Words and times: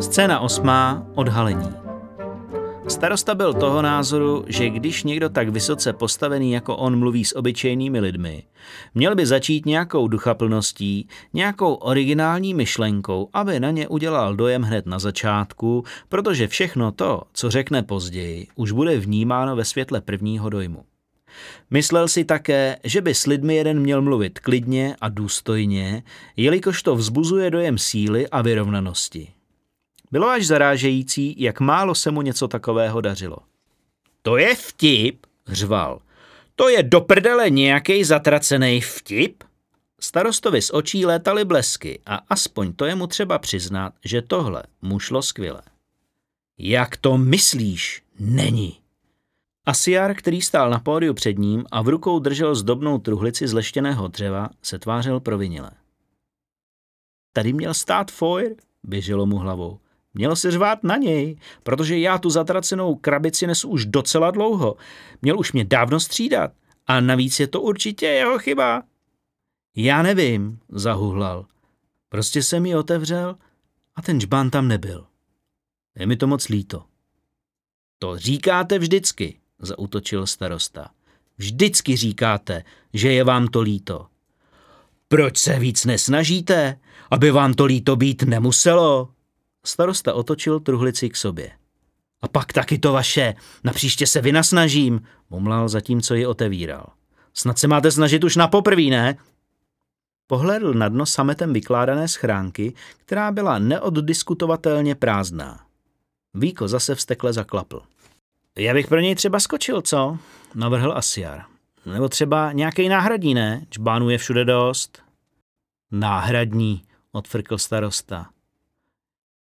Scéna 0.00 0.40
osmá. 0.40 1.06
Odhalení. 1.14 1.88
Starosta 2.88 3.34
byl 3.34 3.54
toho 3.54 3.82
názoru, 3.82 4.44
že 4.46 4.70
když 4.70 5.04
někdo 5.04 5.28
tak 5.28 5.48
vysoce 5.48 5.92
postavený 5.92 6.52
jako 6.52 6.76
on 6.76 6.98
mluví 6.98 7.24
s 7.24 7.36
obyčejnými 7.36 8.00
lidmi, 8.00 8.42
měl 8.94 9.14
by 9.14 9.26
začít 9.26 9.66
nějakou 9.66 10.08
duchaplností, 10.08 11.08
nějakou 11.32 11.74
originální 11.74 12.54
myšlenkou, 12.54 13.28
aby 13.32 13.60
na 13.60 13.70
ně 13.70 13.88
udělal 13.88 14.36
dojem 14.36 14.62
hned 14.62 14.86
na 14.86 14.98
začátku, 14.98 15.84
protože 16.08 16.48
všechno 16.48 16.92
to, 16.92 17.22
co 17.32 17.50
řekne 17.50 17.82
později, 17.82 18.46
už 18.54 18.72
bude 18.72 18.98
vnímáno 18.98 19.56
ve 19.56 19.64
světle 19.64 20.00
prvního 20.00 20.48
dojmu. 20.50 20.87
Myslel 21.70 22.08
si 22.08 22.24
také, 22.24 22.76
že 22.84 23.00
by 23.00 23.14
s 23.14 23.26
lidmi 23.26 23.54
jeden 23.56 23.80
měl 23.80 24.02
mluvit 24.02 24.38
klidně 24.38 24.96
a 25.00 25.08
důstojně, 25.08 26.02
jelikož 26.36 26.82
to 26.82 26.96
vzbuzuje 26.96 27.50
dojem 27.50 27.78
síly 27.78 28.28
a 28.28 28.42
vyrovnanosti. 28.42 29.32
Bylo 30.10 30.28
až 30.28 30.46
zarážející, 30.46 31.34
jak 31.38 31.60
málo 31.60 31.94
se 31.94 32.10
mu 32.10 32.22
něco 32.22 32.48
takového 32.48 33.00
dařilo. 33.00 33.36
To 34.22 34.36
je 34.36 34.54
vtip, 34.54 35.26
řval. 35.46 36.00
To 36.56 36.68
je 36.68 36.82
do 36.82 37.00
prdele 37.00 37.50
nějaký 37.50 38.04
zatracený 38.04 38.80
vtip? 38.80 39.44
Starostovi 40.00 40.62
z 40.62 40.70
očí 40.74 41.06
létaly 41.06 41.44
blesky 41.44 42.00
a 42.06 42.14
aspoň 42.28 42.72
to 42.72 42.84
je 42.84 42.94
mu 42.94 43.06
třeba 43.06 43.38
přiznat, 43.38 43.92
že 44.04 44.22
tohle 44.22 44.62
mu 44.82 44.98
šlo 44.98 45.22
skvěle. 45.22 45.62
Jak 46.58 46.96
to 46.96 47.18
myslíš? 47.18 48.02
Není. 48.18 48.78
Asiar, 49.68 50.14
který 50.14 50.42
stál 50.42 50.70
na 50.70 50.78
pódiu 50.78 51.14
před 51.14 51.38
ním 51.38 51.64
a 51.70 51.82
v 51.82 51.88
rukou 51.88 52.18
držel 52.18 52.54
zdobnou 52.54 52.98
truhlici 52.98 53.48
z 53.48 53.52
leštěného 53.52 54.08
dřeva, 54.08 54.48
se 54.62 54.78
tvářil 54.78 55.20
provinile. 55.20 55.70
Tady 57.32 57.52
měl 57.52 57.74
stát 57.74 58.10
Foyer, 58.10 58.54
běželo 58.82 59.26
mu 59.26 59.36
hlavou. 59.36 59.78
Měl 60.14 60.36
se 60.36 60.50
řvát 60.50 60.84
na 60.84 60.96
něj, 60.96 61.36
protože 61.62 61.98
já 61.98 62.18
tu 62.18 62.30
zatracenou 62.30 62.94
krabici 62.94 63.46
nesu 63.46 63.68
už 63.68 63.86
docela 63.86 64.30
dlouho. 64.30 64.76
Měl 65.22 65.38
už 65.38 65.52
mě 65.52 65.64
dávno 65.64 66.00
střídat. 66.00 66.52
A 66.86 67.00
navíc 67.00 67.40
je 67.40 67.46
to 67.46 67.60
určitě 67.60 68.06
jeho 68.06 68.38
chyba. 68.38 68.82
Já 69.76 70.02
nevím, 70.02 70.58
zahuhlal. 70.68 71.46
Prostě 72.08 72.42
jsem 72.42 72.66
ji 72.66 72.76
otevřel 72.76 73.36
a 73.96 74.02
ten 74.02 74.20
žbán 74.20 74.50
tam 74.50 74.68
nebyl. 74.68 75.06
Je 75.98 76.06
mi 76.06 76.16
to 76.16 76.26
moc 76.26 76.48
líto. 76.48 76.84
To 77.98 78.18
říkáte 78.18 78.78
vždycky, 78.78 79.40
zautočil 79.58 80.26
starosta. 80.26 80.90
Vždycky 81.38 81.96
říkáte, 81.96 82.64
že 82.92 83.12
je 83.12 83.24
vám 83.24 83.48
to 83.48 83.60
líto. 83.60 84.06
Proč 85.08 85.38
se 85.38 85.58
víc 85.58 85.84
nesnažíte, 85.84 86.78
aby 87.10 87.30
vám 87.30 87.54
to 87.54 87.64
líto 87.64 87.96
být 87.96 88.22
nemuselo? 88.22 89.08
Starosta 89.64 90.14
otočil 90.14 90.60
truhlici 90.60 91.10
k 91.10 91.16
sobě. 91.16 91.50
A 92.22 92.28
pak 92.28 92.52
taky 92.52 92.78
to 92.78 92.92
vaše, 92.92 93.34
na 93.64 93.72
příště 93.72 94.06
se 94.06 94.20
vynasnažím, 94.20 95.00
mumlal 95.30 95.68
zatímco 95.68 96.14
ji 96.14 96.26
otevíral. 96.26 96.86
Snad 97.34 97.58
se 97.58 97.68
máte 97.68 97.90
snažit 97.90 98.24
už 98.24 98.36
na 98.36 98.48
poprví, 98.48 98.90
ne? 98.90 99.16
Pohledl 100.26 100.74
na 100.74 100.88
dno 100.88 101.06
sametem 101.06 101.52
vykládané 101.52 102.08
schránky, 102.08 102.74
která 102.96 103.32
byla 103.32 103.58
neoddiskutovatelně 103.58 104.94
prázdná. 104.94 105.60
Víko 106.34 106.68
zase 106.68 106.94
vstekle 106.94 107.32
zaklapl. 107.32 107.82
Já 108.58 108.74
bych 108.74 108.86
pro 108.86 109.00
něj 109.00 109.14
třeba 109.14 109.40
skočil, 109.40 109.82
co? 109.82 110.18
Navrhl 110.54 110.92
Asiar. 110.96 111.44
Nebo 111.86 112.08
třeba 112.08 112.52
nějaký 112.52 112.88
náhradní, 112.88 113.34
ne? 113.34 113.66
Čbánů 113.70 114.10
je 114.10 114.18
všude 114.18 114.44
dost. 114.44 115.02
Náhradní, 115.90 116.82
odfrkl 117.12 117.58
starosta. 117.58 118.26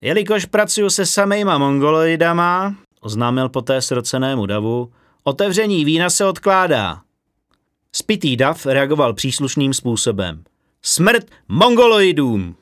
Jelikož 0.02 0.46
pracuju 0.46 0.90
se 0.90 1.06
samejma 1.06 1.58
mongoloidama, 1.58 2.76
oznámil 3.02 3.50
poté 3.50 3.82
srocenému 3.82 4.46
davu, 4.46 4.92
otevření 5.24 5.86
vína 5.86 6.10
se 6.10 6.26
odkládá. 6.26 7.02
Spitý 7.92 8.38
dav 8.38 8.66
reagoval 8.66 9.14
příslušným 9.14 9.74
způsobem. 9.74 10.44
Smrt 10.82 11.26
mongoloidům! 11.48 12.56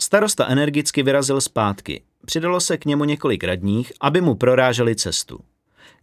Starosta 0.00 0.46
energicky 0.46 1.02
vyrazil 1.02 1.40
zpátky. 1.40 2.02
Přidalo 2.26 2.60
se 2.60 2.76
k 2.76 2.84
němu 2.84 3.04
několik 3.04 3.44
radních, 3.44 3.92
aby 4.00 4.20
mu 4.20 4.34
proráželi 4.34 4.96
cestu. 4.96 5.40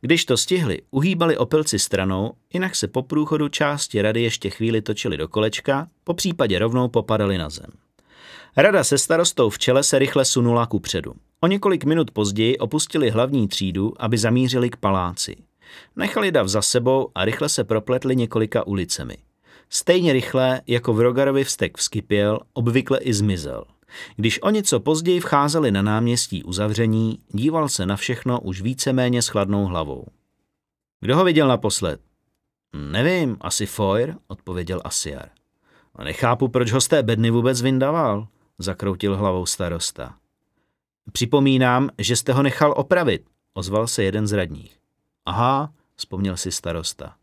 Když 0.02 0.26
to 0.26 0.38
stihli, 0.38 0.82
uhýbali 0.92 1.38
opilci 1.38 1.80
stranou, 1.80 2.34
jinak 2.54 2.76
se 2.76 2.88
po 2.88 3.02
průchodu 3.02 3.48
části 3.48 4.02
rady 4.02 4.22
ještě 4.22 4.50
chvíli 4.50 4.82
točili 4.82 5.18
do 5.18 5.28
kolečka, 5.28 5.88
po 6.04 6.14
případě 6.14 6.60
rovnou 6.60 6.88
popadali 6.88 7.38
na 7.38 7.50
zem. 7.50 7.70
Rada 8.58 8.84
se 8.84 8.98
starostou 8.98 9.50
v 9.50 9.60
čele 9.60 9.84
se 9.84 10.00
rychle 10.00 10.26
sunula 10.26 10.66
ku 10.66 10.80
předu. 10.80 11.14
O 11.42 11.48
několik 11.48 11.86
minut 11.86 12.12
později 12.12 12.58
opustili 12.58 13.10
hlavní 13.10 13.48
třídu, 13.48 13.94
aby 14.00 14.18
zamířili 14.18 14.70
k 14.70 14.78
paláci. 14.78 15.36
Nechali 15.96 16.32
dav 16.32 16.48
za 16.48 16.62
sebou 16.62 17.12
a 17.16 17.26
rychle 17.26 17.50
se 17.50 17.64
propletli 17.64 18.16
několika 18.16 18.68
ulicemi. 18.68 19.18
Stejně 19.70 20.14
rychle, 20.14 20.62
jako 20.68 20.94
v 20.94 21.02
Rogarovi 21.02 21.44
vztek 21.44 21.78
vskypěl, 21.78 22.40
obvykle 22.54 23.00
i 23.00 23.14
zmizel. 23.14 23.66
Když 24.16 24.42
o 24.42 24.50
něco 24.50 24.80
později 24.80 25.20
vcházeli 25.20 25.72
na 25.72 25.82
náměstí 25.82 26.44
uzavření, 26.44 27.20
díval 27.30 27.70
se 27.70 27.86
na 27.86 27.96
všechno 27.96 28.42
už 28.42 28.62
víceméně 28.62 29.22
s 29.22 29.28
chladnou 29.28 29.66
hlavou. 29.66 30.06
Kdo 31.02 31.18
ho 31.18 31.24
viděl 31.24 31.48
naposled? 31.48 32.02
Nevím, 32.76 33.38
asi 33.42 33.66
Foyer, 33.66 34.16
odpověděl 34.28 34.82
Asiar. 34.84 35.30
Nechápu, 36.04 36.48
proč 36.48 36.72
ho 36.72 36.82
z 36.82 36.88
té 36.88 37.04
bedny 37.04 37.32
vůbec 37.32 37.62
vyndával 37.62 38.28
zakroutil 38.60 39.18
hlavou 39.18 39.46
starosta. 39.46 40.16
Připomínám, 41.12 41.90
že 41.98 42.16
jste 42.16 42.34
ho 42.34 42.44
nechal 42.44 42.74
opravit, 42.78 43.26
ozval 43.54 43.88
se 43.88 44.04
jeden 44.04 44.28
z 44.28 44.32
radních. 44.32 44.80
Aha, 45.26 45.74
vzpomněl 45.96 46.38
si 46.38 46.52
starosta. 46.52 47.16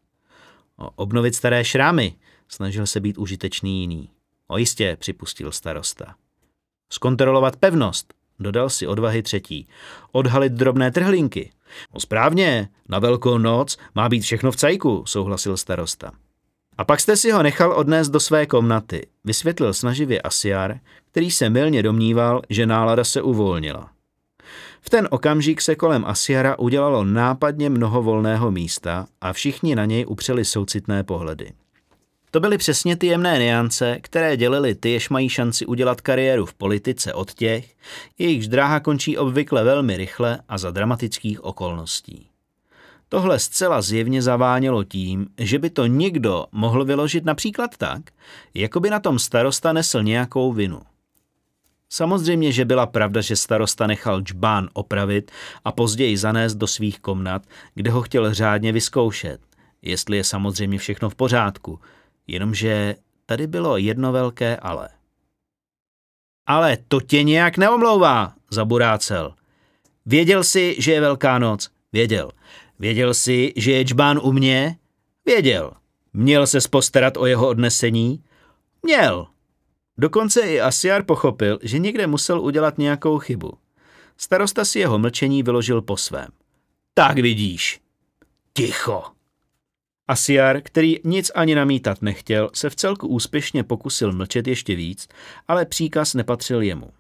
O, 0.77 0.91
obnovit 0.91 1.35
staré 1.35 1.65
šrámy, 1.65 2.17
snažil 2.49 2.87
se 2.87 3.01
být 3.01 3.19
užitečný 3.19 3.81
jiný. 3.81 4.11
O 4.47 4.59
jistě, 4.59 4.97
připustil 5.01 5.53
starosta. 5.53 6.15
Zkontrolovat 6.93 7.57
pevnost, 7.57 8.15
dodal 8.39 8.71
si 8.71 8.87
odvahy 8.87 9.23
třetí. 9.23 9.69
Odhalit 10.13 10.53
drobné 10.53 10.91
trhlinky. 10.91 11.51
No 11.95 12.01
správně, 12.01 12.69
na 12.89 12.99
velkou 12.99 13.39
noc 13.39 13.77
má 13.95 14.09
být 14.09 14.21
všechno 14.21 14.53
v 14.53 14.57
cajku, 14.57 15.03
souhlasil 15.07 15.57
starosta. 15.57 16.13
A 16.79 16.85
pak 16.85 17.01
jste 17.01 17.17
si 17.17 17.31
ho 17.31 17.43
nechal 17.43 17.73
odnést 17.73 18.09
do 18.09 18.21
své 18.21 18.47
komnaty, 18.47 19.07
vysvětlil 19.25 19.75
snaživě 19.75 20.23
Asiar, 20.23 20.79
který 21.11 21.31
se 21.31 21.51
milně 21.51 21.83
domníval, 21.83 22.43
že 22.51 22.67
nálada 22.67 23.05
se 23.05 23.23
uvolnila. 23.23 23.91
V 24.81 24.91
ten 24.91 25.09
okamžik 25.11 25.61
se 25.61 25.75
kolem 25.75 26.05
Asiara 26.05 26.59
udělalo 26.59 27.05
nápadně 27.05 27.71
mnoho 27.71 28.03
volného 28.03 28.51
místa 28.51 29.07
a 29.21 29.33
všichni 29.33 29.75
na 29.75 29.85
něj 29.85 30.05
upřeli 30.09 30.45
soucitné 30.45 31.05
pohledy. 31.05 31.53
To 32.35 32.41
byly 32.41 32.59
přesně 32.59 32.97
ty 32.97 33.07
jemné 33.07 33.39
niance, 33.39 33.99
které 34.01 34.37
dělily 34.37 34.75
ty, 34.75 34.91
jež 34.91 35.09
mají 35.09 35.29
šanci 35.29 35.67
udělat 35.67 36.01
kariéru 36.01 36.47
v 36.47 36.55
politice 36.55 37.15
od 37.15 37.35
těch, 37.35 37.75
jejichž 38.19 38.49
dráha 38.49 38.81
končí 38.81 39.19
obvykle 39.19 39.65
velmi 39.65 39.97
rychle 39.97 40.39
a 40.49 40.59
za 40.59 40.71
dramatických 40.71 41.45
okolností. 41.45 42.29
Tohle 43.09 43.39
zcela 43.39 43.83
zjevně 43.83 44.23
zavánělo 44.23 44.85
tím, 44.85 45.27
že 45.39 45.59
by 45.59 45.71
to 45.71 45.87
někdo 45.87 46.47
mohl 46.53 46.85
vyložit 46.85 47.25
například 47.25 47.77
tak, 47.77 48.03
jako 48.55 48.81
by 48.81 48.91
na 48.91 49.01
tom 49.01 49.19
starosta 49.19 49.73
nesl 49.73 50.03
nějakou 50.03 50.53
vinu. 50.53 50.81
Samozřejmě, 51.89 52.53
že 52.53 52.65
byla 52.65 52.87
pravda, 52.87 53.21
že 53.21 53.37
starosta 53.37 53.87
nechal 53.87 54.21
džbán 54.21 54.69
opravit 54.73 55.31
a 55.65 55.73
později 55.73 56.17
zanést 56.17 56.57
do 56.57 56.67
svých 56.67 57.01
komnat, 57.01 57.43
kde 57.75 57.91
ho 57.91 58.03
chtěl 58.03 58.35
řádně 58.35 58.73
vyzkoušet, 58.73 59.41
jestli 59.83 60.17
je 60.17 60.25
samozřejmě 60.25 60.79
všechno 60.79 61.11
v 61.11 61.15
pořádku, 61.15 61.81
jenomže 62.27 62.95
tady 63.27 63.47
bylo 63.47 63.77
jedno 63.77 64.13
velké 64.13 64.57
ale. 64.57 64.89
Ale 66.47 66.79
to 66.89 67.01
tě 67.01 67.23
nějak 67.23 67.57
neomlouvá, 67.57 68.35
zaburácel. 68.51 69.35
Věděl 70.07 70.45
si, 70.45 70.77
že 70.79 70.93
je 70.93 71.01
Velká 71.01 71.39
noc? 71.39 71.71
Věděl. 71.93 72.31
Věděl 72.79 73.15
si, 73.15 73.53
že 73.57 73.73
je 73.73 73.83
džbán 73.83 74.21
u 74.23 74.33
mě? 74.33 74.77
Věděl. 75.27 75.73
Měl 76.13 76.47
se 76.47 76.59
postarat 76.71 77.17
o 77.17 77.27
jeho 77.27 77.49
odnesení? 77.49 78.25
Měl. 78.83 79.27
Dokonce 79.99 80.41
i 80.41 80.61
Asiar 80.61 81.03
pochopil, 81.03 81.59
že 81.63 81.79
někde 81.79 82.07
musel 82.07 82.41
udělat 82.41 82.79
nějakou 82.79 83.19
chybu. 83.19 83.53
Starosta 84.17 84.65
si 84.65 84.79
jeho 84.79 84.99
mlčení 84.99 85.43
vyložil 85.43 85.83
po 85.83 85.97
svém. 85.97 86.29
Tak 86.95 87.19
vidíš. 87.19 87.81
Ticho. 88.53 89.12
Asiar, 90.09 90.61
který 90.61 90.97
nic 91.05 91.31
ani 91.35 91.55
namítat 91.55 92.03
nechtěl, 92.03 92.51
se 92.55 92.71
v 92.71 92.77
celku 92.77 93.09
úspěšně 93.09 93.65
pokusil 93.65 94.13
mlčet 94.13 94.47
ještě 94.47 94.75
víc, 94.75 95.09
ale 95.49 95.67
příkaz 95.67 96.15
nepatřil 96.15 96.63
jemu. 96.63 96.91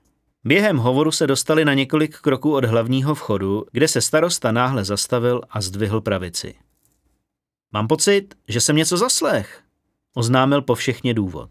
Během 0.44 0.76
hovoru 0.76 1.12
se 1.12 1.26
dostali 1.26 1.64
na 1.64 1.74
několik 1.74 2.18
kroků 2.18 2.54
od 2.54 2.64
hlavního 2.64 3.14
vchodu, 3.14 3.64
kde 3.72 3.88
se 3.88 4.00
starosta 4.00 4.52
náhle 4.52 4.84
zastavil 4.84 5.40
a 5.50 5.60
zdvihl 5.60 6.00
pravici. 6.00 6.54
Mám 7.72 7.88
pocit, 7.88 8.34
že 8.48 8.60
jsem 8.60 8.76
něco 8.76 8.96
zaslech, 8.96 9.62
oznámil 10.14 10.62
po 10.62 10.74
všechně 10.74 11.14
důvod. 11.14 11.50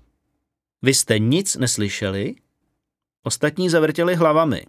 Vy 0.82 0.94
jste 0.94 1.20
nic 1.20 1.56
neslyšeli? 1.56 2.36
Ostatní 3.24 3.70
zavrtěli 3.70 4.16
hlavami. 4.16 4.66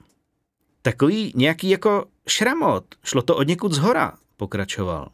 Takový 0.82 1.32
nějaký 1.36 1.70
jako 1.70 2.04
šramot, 2.28 2.84
šlo 3.04 3.22
to 3.22 3.36
od 3.36 3.48
někud 3.48 3.72
zhora, 3.72 4.12
pokračoval. 4.36 5.08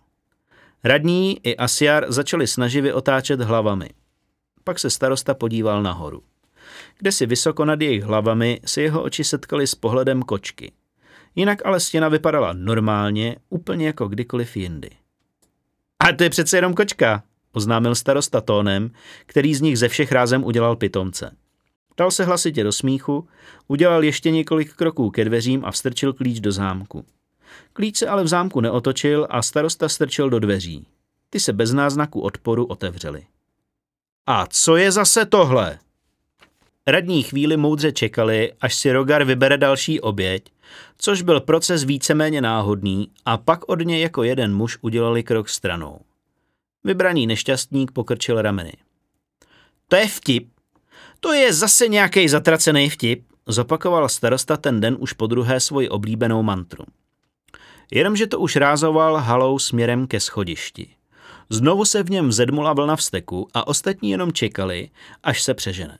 Radní 0.84 1.46
i 1.46 1.56
Asiar 1.56 2.12
začali 2.12 2.46
snaživě 2.46 2.94
otáčet 2.94 3.40
hlavami. 3.40 3.90
Pak 4.64 4.78
se 4.78 4.90
starosta 4.90 5.34
podíval 5.34 5.82
nahoru. 5.82 6.22
Kde 6.98 7.12
si 7.12 7.26
vysoko 7.26 7.64
nad 7.64 7.80
jejich 7.80 8.02
hlavami 8.02 8.60
se 8.64 8.82
jeho 8.82 9.02
oči 9.02 9.24
setkaly 9.24 9.66
s 9.66 9.74
pohledem 9.74 10.22
kočky. 10.22 10.72
Jinak 11.34 11.66
ale 11.66 11.80
stěna 11.80 12.08
vypadala 12.08 12.52
normálně, 12.52 13.36
úplně 13.50 13.86
jako 13.86 14.08
kdykoliv 14.08 14.56
jindy. 14.56 14.90
A 15.98 16.12
to 16.12 16.24
je 16.24 16.30
přece 16.30 16.56
jenom 16.56 16.74
kočka, 16.74 17.22
oznámil 17.52 17.94
starosta 17.94 18.40
tónem, 18.40 18.90
který 19.26 19.54
z 19.54 19.60
nich 19.60 19.78
ze 19.78 19.88
všech 19.88 20.12
rázem 20.12 20.44
udělal 20.44 20.76
pitomce. 20.76 21.36
Dal 21.96 22.10
se 22.10 22.24
hlasitě 22.24 22.64
do 22.64 22.72
smíchu, 22.72 23.28
udělal 23.68 24.04
ještě 24.04 24.30
několik 24.30 24.74
kroků 24.74 25.10
ke 25.10 25.24
dveřím 25.24 25.64
a 25.64 25.70
vstrčil 25.70 26.12
klíč 26.12 26.40
do 26.40 26.52
zámku. 26.52 27.04
Klíč 27.72 27.96
se 27.96 28.08
ale 28.08 28.24
v 28.24 28.28
zámku 28.28 28.60
neotočil 28.60 29.26
a 29.30 29.42
starosta 29.42 29.88
strčil 29.88 30.30
do 30.30 30.38
dveří. 30.38 30.86
Ty 31.30 31.40
se 31.40 31.52
bez 31.52 31.72
náznaku 31.72 32.20
odporu 32.20 32.64
otevřely. 32.66 33.26
A 34.26 34.46
co 34.50 34.76
je 34.76 34.92
zase 34.92 35.26
tohle? 35.26 35.78
Radní 36.86 37.22
chvíli 37.22 37.56
moudře 37.56 37.92
čekali, 37.92 38.52
až 38.60 38.74
si 38.74 38.92
Rogar 38.92 39.24
vybere 39.24 39.58
další 39.58 40.00
oběť, 40.00 40.52
což 40.98 41.22
byl 41.22 41.40
proces 41.40 41.84
víceméně 41.84 42.40
náhodný 42.40 43.10
a 43.24 43.36
pak 43.36 43.68
od 43.68 43.80
něj 43.80 44.00
jako 44.00 44.22
jeden 44.22 44.54
muž 44.54 44.78
udělali 44.80 45.22
krok 45.22 45.48
stranou. 45.48 46.00
Vybraný 46.84 47.26
nešťastník 47.26 47.92
pokrčil 47.92 48.42
rameny. 48.42 48.72
To 49.88 49.96
je 49.96 50.08
vtip. 50.08 50.48
To 51.20 51.32
je 51.32 51.52
zase 51.52 51.88
nějaký 51.88 52.28
zatracený 52.28 52.90
vtip, 52.90 53.24
zopakoval 53.46 54.08
starosta 54.08 54.56
ten 54.56 54.80
den 54.80 54.96
už 55.00 55.12
po 55.12 55.26
druhé 55.26 55.60
svoji 55.60 55.88
oblíbenou 55.88 56.42
mantru. 56.42 56.84
Jenomže 57.90 58.26
to 58.26 58.38
už 58.38 58.56
rázoval 58.56 59.16
halou 59.16 59.58
směrem 59.58 60.06
ke 60.06 60.20
schodišti. 60.20 60.88
Znovu 61.50 61.84
se 61.84 62.02
v 62.02 62.10
něm 62.10 62.32
zedmula 62.32 62.72
vlna 62.72 62.96
vzteku 62.96 63.48
a 63.54 63.66
ostatní 63.66 64.10
jenom 64.10 64.32
čekali, 64.32 64.90
až 65.22 65.42
se 65.42 65.54
přežene. 65.54 65.98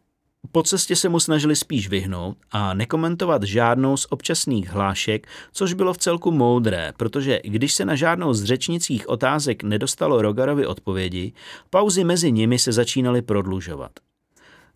Po 0.53 0.63
cestě 0.63 0.97
se 0.97 1.09
mu 1.09 1.21
snažili 1.21 1.57
spíš 1.57 1.89
vyhnout 1.89 2.37
a 2.51 2.75
nekomentovat 2.75 3.43
žádnou 3.43 3.97
z 3.97 4.07
občasných 4.11 4.71
hlášek, 4.71 5.27
což 5.53 5.73
bylo 5.73 5.95
v 5.95 5.99
celku 5.99 6.31
moudré, 6.31 6.93
protože 6.97 7.41
když 7.45 7.75
se 7.75 7.85
na 7.85 7.95
žádnou 7.95 8.35
z 8.35 8.45
řečnických 8.45 9.09
otázek 9.09 9.63
nedostalo 9.63 10.23
Rogarovi 10.23 10.67
odpovědi, 10.67 11.33
pauzy 11.71 12.05
mezi 12.05 12.33
nimi 12.33 12.59
se 12.59 12.73
začínaly 12.73 13.23
prodlužovat. 13.23 13.91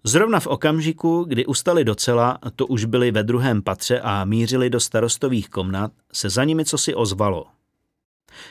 Zrovna 0.04 0.40
v 0.40 0.46
okamžiku, 0.46 1.24
kdy 1.24 1.46
ustali 1.46 1.84
docela, 1.84 2.38
to 2.56 2.66
už 2.66 2.84
byli 2.84 3.10
ve 3.10 3.22
druhém 3.22 3.62
patře 3.62 4.00
a 4.00 4.24
mířili 4.24 4.70
do 4.70 4.80
starostových 4.80 5.48
komnat, 5.48 5.92
se 6.12 6.30
za 6.30 6.44
nimi 6.44 6.64
cosi 6.64 6.94
ozvalo. 6.94 7.46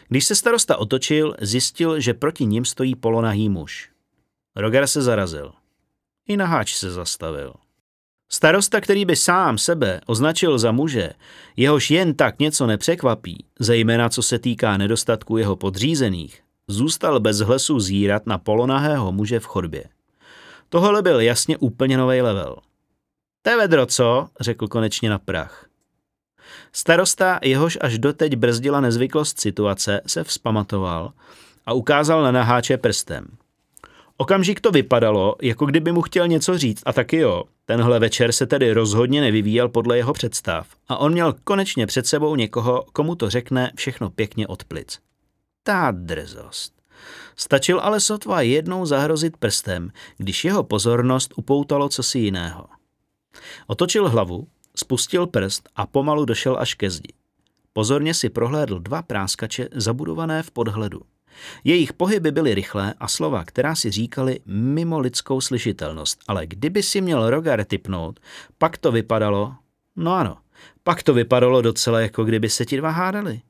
Když 0.07 0.25
se 0.25 0.35
starosta 0.35 0.77
otočil, 0.77 1.35
zjistil, 1.41 1.99
že 1.99 2.13
proti 2.13 2.45
ním 2.45 2.65
stojí 2.65 2.95
polonahý 2.95 3.49
muž. 3.49 3.89
Roger 4.55 4.87
se 4.87 5.01
zarazil. 5.01 5.51
I 6.27 6.37
na 6.37 6.45
háč 6.45 6.75
se 6.75 6.91
zastavil. 6.91 7.53
Starosta, 8.29 8.81
který 8.81 9.05
by 9.05 9.15
sám 9.15 9.57
sebe 9.57 10.01
označil 10.05 10.59
za 10.59 10.71
muže, 10.71 11.09
jehož 11.57 11.91
jen 11.91 12.13
tak 12.13 12.39
něco 12.39 12.67
nepřekvapí, 12.67 13.45
zejména 13.59 14.09
co 14.09 14.21
se 14.21 14.39
týká 14.39 14.77
nedostatku 14.77 15.37
jeho 15.37 15.55
podřízených, 15.55 16.43
zůstal 16.67 17.19
bez 17.19 17.37
hlesu 17.39 17.79
zírat 17.79 18.27
na 18.27 18.37
polonahého 18.37 19.11
muže 19.11 19.39
v 19.39 19.45
chodbě. 19.45 19.83
Tohle 20.73 21.01
byl 21.01 21.19
jasně 21.19 21.57
úplně 21.57 21.97
nový 21.97 22.21
level. 22.21 22.55
To 23.41 23.57
vedro, 23.57 23.85
co? 23.85 24.27
řekl 24.39 24.67
konečně 24.67 25.09
na 25.09 25.19
prach. 25.19 25.65
Starosta, 26.71 27.39
jehož 27.43 27.77
až 27.81 27.97
doteď 27.97 28.35
brzdila 28.35 28.81
nezvyklost 28.81 29.39
situace, 29.39 30.01
se 30.07 30.23
vzpamatoval 30.23 31.13
a 31.65 31.73
ukázal 31.73 32.23
na 32.23 32.31
naháče 32.31 32.77
prstem. 32.77 33.27
Okamžik 34.17 34.61
to 34.61 34.71
vypadalo, 34.71 35.35
jako 35.41 35.65
kdyby 35.65 35.91
mu 35.91 36.01
chtěl 36.01 36.27
něco 36.27 36.57
říct 36.57 36.83
a 36.85 36.93
taky 36.93 37.17
jo. 37.17 37.43
Tenhle 37.65 37.99
večer 37.99 38.31
se 38.31 38.47
tedy 38.47 38.73
rozhodně 38.73 39.21
nevyvíjel 39.21 39.69
podle 39.69 39.97
jeho 39.97 40.13
představ 40.13 40.67
a 40.87 40.97
on 40.97 41.11
měl 41.11 41.35
konečně 41.43 41.87
před 41.87 42.07
sebou 42.07 42.35
někoho, 42.35 42.85
komu 42.93 43.15
to 43.15 43.29
řekne 43.29 43.71
všechno 43.75 44.09
pěkně 44.09 44.47
od 44.47 44.63
plic. 44.63 44.99
Ta 45.63 45.91
drzost. 45.91 46.80
Stačil 47.35 47.79
ale 47.79 47.99
sotva 47.99 48.41
jednou 48.41 48.85
zahrozit 48.85 49.37
prstem, 49.37 49.91
když 50.17 50.45
jeho 50.45 50.63
pozornost 50.63 51.33
upoutalo 51.35 51.89
cosi 51.89 52.19
jiného. 52.19 52.67
Otočil 53.67 54.09
hlavu, 54.09 54.47
spustil 54.75 55.27
prst 55.27 55.69
a 55.75 55.85
pomalu 55.85 56.25
došel 56.25 56.57
až 56.59 56.73
ke 56.73 56.89
zdi. 56.89 57.13
Pozorně 57.73 58.13
si 58.13 58.29
prohlédl 58.29 58.79
dva 58.79 59.01
práskače 59.01 59.67
zabudované 59.71 60.43
v 60.43 60.51
podhledu. 60.51 61.01
Jejich 61.63 61.93
pohyby 61.93 62.31
byly 62.31 62.55
rychlé 62.55 62.93
a 62.99 63.07
slova, 63.07 63.43
která 63.43 63.75
si 63.75 63.91
říkali 63.91 64.39
mimo 64.45 64.99
lidskou 64.99 65.41
slyšitelnost, 65.41 66.19
ale 66.27 66.47
kdyby 66.47 66.83
si 66.83 67.01
měl 67.01 67.29
Rogar 67.29 67.63
typnout, 67.63 68.19
pak 68.57 68.77
to 68.77 68.91
vypadalo, 68.91 69.55
no 69.95 70.13
ano, 70.13 70.37
pak 70.83 71.03
to 71.03 71.13
vypadalo 71.13 71.61
docela 71.61 72.01
jako 72.01 72.23
kdyby 72.23 72.49
se 72.49 72.65
ti 72.65 72.77
dva 72.77 72.89
hádali. 72.89 73.41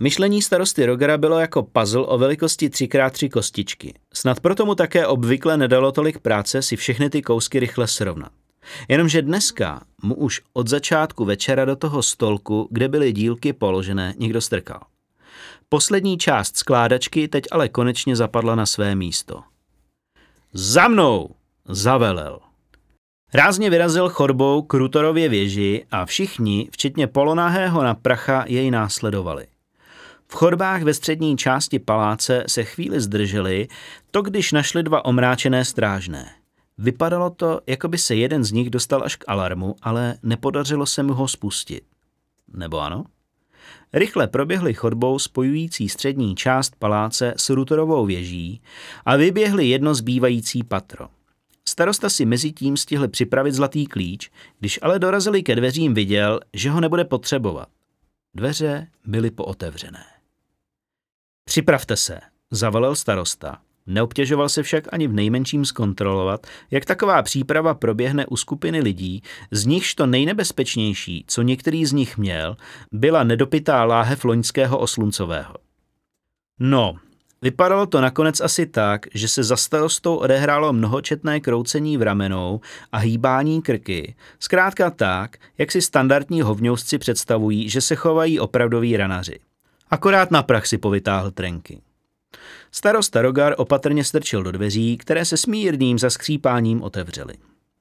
Myšlení 0.00 0.42
starosty 0.42 0.86
Rogera 0.86 1.18
bylo 1.18 1.38
jako 1.38 1.62
puzzle 1.62 2.06
o 2.06 2.18
velikosti 2.18 2.68
3x3 2.68 3.30
kostičky. 3.30 3.94
Snad 4.14 4.40
proto 4.40 4.66
mu 4.66 4.74
také 4.74 5.06
obvykle 5.06 5.56
nedalo 5.56 5.92
tolik 5.92 6.18
práce 6.18 6.62
si 6.62 6.76
všechny 6.76 7.10
ty 7.10 7.22
kousky 7.22 7.60
rychle 7.60 7.86
srovnat. 7.86 8.32
Jenomže 8.88 9.22
dneska 9.22 9.80
mu 10.02 10.14
už 10.14 10.40
od 10.52 10.68
začátku 10.68 11.24
večera 11.24 11.64
do 11.64 11.76
toho 11.76 12.02
stolku, 12.02 12.68
kde 12.70 12.88
byly 12.88 13.12
dílky 13.12 13.52
položené, 13.52 14.14
někdo 14.18 14.40
strkal. 14.40 14.80
Poslední 15.68 16.18
část 16.18 16.56
skládačky 16.56 17.28
teď 17.28 17.44
ale 17.50 17.68
konečně 17.68 18.16
zapadla 18.16 18.54
na 18.54 18.66
své 18.66 18.94
místo. 18.94 19.42
Za 20.52 20.88
mnou! 20.88 21.30
Zavelel. 21.68 22.38
Rázně 23.34 23.70
vyrazil 23.70 24.08
chodbou 24.08 24.62
k 24.62 24.74
Rutorově 24.74 25.28
věži 25.28 25.86
a 25.90 26.06
všichni, 26.06 26.68
včetně 26.72 27.06
polonáhého 27.06 27.82
na 27.82 27.94
pracha, 27.94 28.44
jej 28.46 28.70
následovali. 28.70 29.46
V 30.28 30.34
chodbách 30.34 30.82
ve 30.82 30.94
střední 30.94 31.36
části 31.36 31.78
paláce 31.78 32.44
se 32.48 32.64
chvíli 32.64 33.00
zdrželi, 33.00 33.68
to 34.10 34.22
když 34.22 34.52
našli 34.52 34.82
dva 34.82 35.04
omráčené 35.04 35.64
strážné. 35.64 36.30
Vypadalo 36.78 37.30
to, 37.30 37.60
jako 37.66 37.88
by 37.88 37.98
se 37.98 38.14
jeden 38.14 38.44
z 38.44 38.52
nich 38.52 38.70
dostal 38.70 39.02
až 39.04 39.16
k 39.16 39.24
alarmu, 39.28 39.76
ale 39.82 40.18
nepodařilo 40.22 40.86
se 40.86 41.02
mu 41.02 41.14
ho 41.14 41.28
spustit. 41.28 41.82
Nebo 42.54 42.80
ano? 42.80 43.04
Rychle 43.92 44.26
proběhli 44.26 44.74
chodbou 44.74 45.18
spojující 45.18 45.88
střední 45.88 46.36
část 46.36 46.76
paláce 46.78 47.34
s 47.36 47.50
Rutorovou 47.50 48.06
věží 48.06 48.62
a 49.04 49.16
vyběhli 49.16 49.66
jedno 49.66 49.94
zbývající 49.94 50.64
patro. 50.64 51.08
Starosta 51.68 52.10
si 52.10 52.24
mezi 52.24 52.52
tím 52.52 52.76
stihl 52.76 53.08
připravit 53.08 53.52
zlatý 53.52 53.86
klíč, 53.86 54.30
když 54.58 54.78
ale 54.82 54.98
dorazili 54.98 55.42
ke 55.42 55.54
dveřím 55.54 55.94
viděl, 55.94 56.40
že 56.52 56.70
ho 56.70 56.80
nebude 56.80 57.04
potřebovat. 57.04 57.68
Dveře 58.34 58.86
byly 59.04 59.30
pootevřené. 59.30 60.15
Připravte 61.48 61.96
se, 61.96 62.20
zavolal 62.50 62.94
starosta. 62.94 63.58
Neobtěžoval 63.86 64.48
se 64.48 64.62
však 64.62 64.84
ani 64.92 65.08
v 65.08 65.12
nejmenším 65.12 65.64
zkontrolovat, 65.64 66.46
jak 66.70 66.84
taková 66.84 67.22
příprava 67.22 67.74
proběhne 67.74 68.26
u 68.26 68.36
skupiny 68.36 68.80
lidí, 68.80 69.22
z 69.50 69.66
nichž 69.66 69.94
to 69.94 70.06
nejnebezpečnější, 70.06 71.24
co 71.28 71.42
některý 71.42 71.86
z 71.86 71.92
nich 71.92 72.18
měl, 72.18 72.56
byla 72.92 73.24
nedopitá 73.24 73.84
láhev 73.84 74.24
loňského 74.24 74.78
osluncového. 74.78 75.54
No, 76.60 76.94
vypadalo 77.42 77.86
to 77.86 78.00
nakonec 78.00 78.40
asi 78.40 78.66
tak, 78.66 79.06
že 79.14 79.28
se 79.28 79.44
za 79.44 79.56
starostou 79.56 80.16
odehrálo 80.16 80.72
mnohočetné 80.72 81.40
kroucení 81.40 81.96
v 81.96 82.02
ramenou 82.02 82.60
a 82.92 82.98
hýbání 82.98 83.62
krky, 83.62 84.14
zkrátka 84.38 84.90
tak, 84.90 85.36
jak 85.58 85.72
si 85.72 85.82
standardní 85.82 86.42
hovňousci 86.42 86.98
představují, 86.98 87.68
že 87.68 87.80
se 87.80 87.94
chovají 87.94 88.40
opravdoví 88.40 88.96
ranaři. 88.96 89.38
Akorát 89.90 90.30
na 90.30 90.42
prach 90.42 90.66
si 90.66 90.78
povytáhl 90.78 91.30
trenky. 91.30 91.80
Starosta 92.72 93.22
Rogar 93.22 93.54
opatrně 93.56 94.04
strčil 94.04 94.42
do 94.42 94.52
dveří, 94.52 94.96
které 94.96 95.24
se 95.24 95.36
smírným 95.36 95.98
zaskřípáním 95.98 96.82
otevřely. 96.82 97.34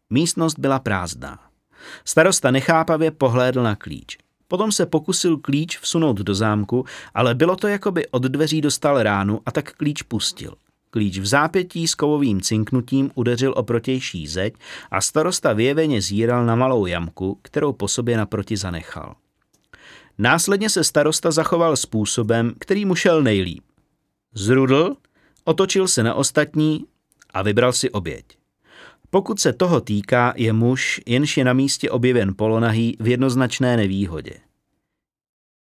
Místnost 0.09 0.59
byla 0.59 0.79
prázdná. 0.79 1.39
Starosta 2.05 2.51
nechápavě 2.51 3.11
pohlédl 3.11 3.63
na 3.63 3.75
klíč. 3.75 4.17
Potom 4.47 4.71
se 4.71 4.85
pokusil 4.85 5.37
klíč 5.37 5.79
vsunout 5.79 6.17
do 6.17 6.35
zámku, 6.35 6.85
ale 7.13 7.35
bylo 7.35 7.55
to, 7.55 7.67
jako 7.67 7.91
by 7.91 8.07
od 8.07 8.23
dveří 8.23 8.61
dostal 8.61 9.03
ránu 9.03 9.41
a 9.45 9.51
tak 9.51 9.73
klíč 9.73 10.01
pustil. 10.01 10.53
Klíč 10.89 11.19
v 11.19 11.25
zápětí 11.25 11.87
s 11.87 11.95
kovovým 11.95 12.41
cinknutím 12.41 13.11
udeřil 13.15 13.53
o 13.57 13.63
protější 13.63 14.27
zeď 14.27 14.53
a 14.91 15.01
starosta 15.01 15.53
vyjeveně 15.53 16.01
zíral 16.01 16.45
na 16.45 16.55
malou 16.55 16.85
jamku, 16.85 17.39
kterou 17.41 17.73
po 17.73 17.87
sobě 17.87 18.17
naproti 18.17 18.57
zanechal. 18.57 19.15
Následně 20.17 20.69
se 20.69 20.83
starosta 20.83 21.31
zachoval 21.31 21.75
způsobem, 21.75 22.53
který 22.59 22.85
mu 22.85 22.95
šel 22.95 23.23
nejlíp. 23.23 23.63
Zrudl, 24.33 24.95
otočil 25.43 25.87
se 25.87 26.03
na 26.03 26.13
ostatní 26.13 26.85
a 27.33 27.41
vybral 27.41 27.73
si 27.73 27.89
oběť. 27.89 28.25
Pokud 29.09 29.39
se 29.39 29.53
toho 29.53 29.81
týká, 29.81 30.33
je 30.35 30.53
muž, 30.53 31.01
jenž 31.05 31.37
je 31.37 31.43
na 31.43 31.53
místě 31.53 31.89
objeven 31.89 32.33
polonahý 32.35 32.97
v 32.99 33.07
jednoznačné 33.07 33.77
nevýhodě. 33.77 34.33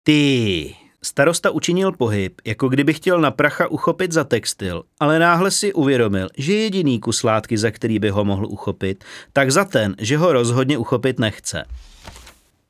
Ty, 0.02 0.74
Starosta 1.02 1.50
učinil 1.50 1.92
pohyb, 1.92 2.40
jako 2.44 2.68
kdyby 2.68 2.94
chtěl 2.94 3.20
na 3.20 3.30
pracha 3.30 3.68
uchopit 3.68 4.12
za 4.12 4.24
textil, 4.24 4.82
ale 5.00 5.18
náhle 5.18 5.50
si 5.50 5.72
uvědomil, 5.72 6.28
že 6.36 6.54
jediný 6.54 7.00
kus 7.00 7.22
látky, 7.22 7.58
za 7.58 7.70
který 7.70 7.98
by 7.98 8.10
ho 8.10 8.24
mohl 8.24 8.46
uchopit, 8.46 9.04
tak 9.32 9.50
za 9.50 9.64
ten, 9.64 9.96
že 9.98 10.16
ho 10.16 10.32
rozhodně 10.32 10.78
uchopit 10.78 11.18
nechce. 11.18 11.64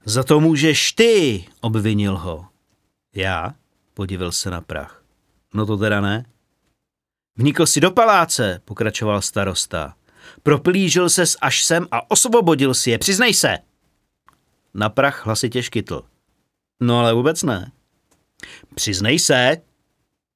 Za 0.08 0.24
to 0.24 0.40
můžeš 0.40 0.92
ty, 0.92 1.44
obvinil 1.60 2.16
ho. 2.16 2.46
Já? 3.14 3.54
Podivil 3.94 4.32
se 4.32 4.50
na 4.50 4.60
prach. 4.60 5.02
No 5.54 5.66
to 5.66 5.76
teda 5.76 6.00
ne. 6.00 6.26
Vnikl 7.36 7.66
si 7.66 7.80
do 7.80 7.90
paláce, 7.90 8.60
pokračoval 8.64 9.22
starosta. 9.22 9.94
Proplížil 10.42 11.10
ses 11.10 11.36
až 11.40 11.64
sem 11.64 11.86
a 11.90 12.10
osvobodil 12.10 12.74
si 12.74 12.90
je, 12.90 12.98
přiznej 12.98 13.34
se. 13.34 13.58
Na 14.74 14.88
prach 14.88 15.26
hlasitě 15.26 15.62
škytl. 15.62 16.02
No 16.80 16.98
ale 16.98 17.14
vůbec 17.14 17.42
ne. 17.42 17.72
Přiznej 18.74 19.18
se. 19.18 19.56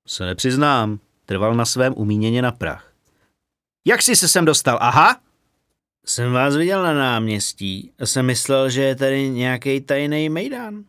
Se 0.07 0.27
nepřiznám, 0.27 0.99
trval 1.27 1.55
na 1.55 1.65
svém 1.65 1.95
umíněně 1.97 2.43
na 2.43 2.53
prach. 2.53 2.93
Jak 3.85 4.03
jsi 4.03 4.17
se 4.17 4.29
sem 4.29 4.45
dostal, 4.45 4.79
aha? 4.81 5.21
Jsem 6.07 6.33
vás 6.33 6.57
viděl 6.57 6.83
na 6.83 6.95
náměstí 6.95 7.93
a 7.99 8.07
jsem 8.07 8.27
myslel, 8.27 8.71
že 8.71 8.83
je 8.83 8.97
tady 8.97 9.31
nějaký 9.31 9.81
tajný 9.81 10.29
mejdan. 10.29 10.85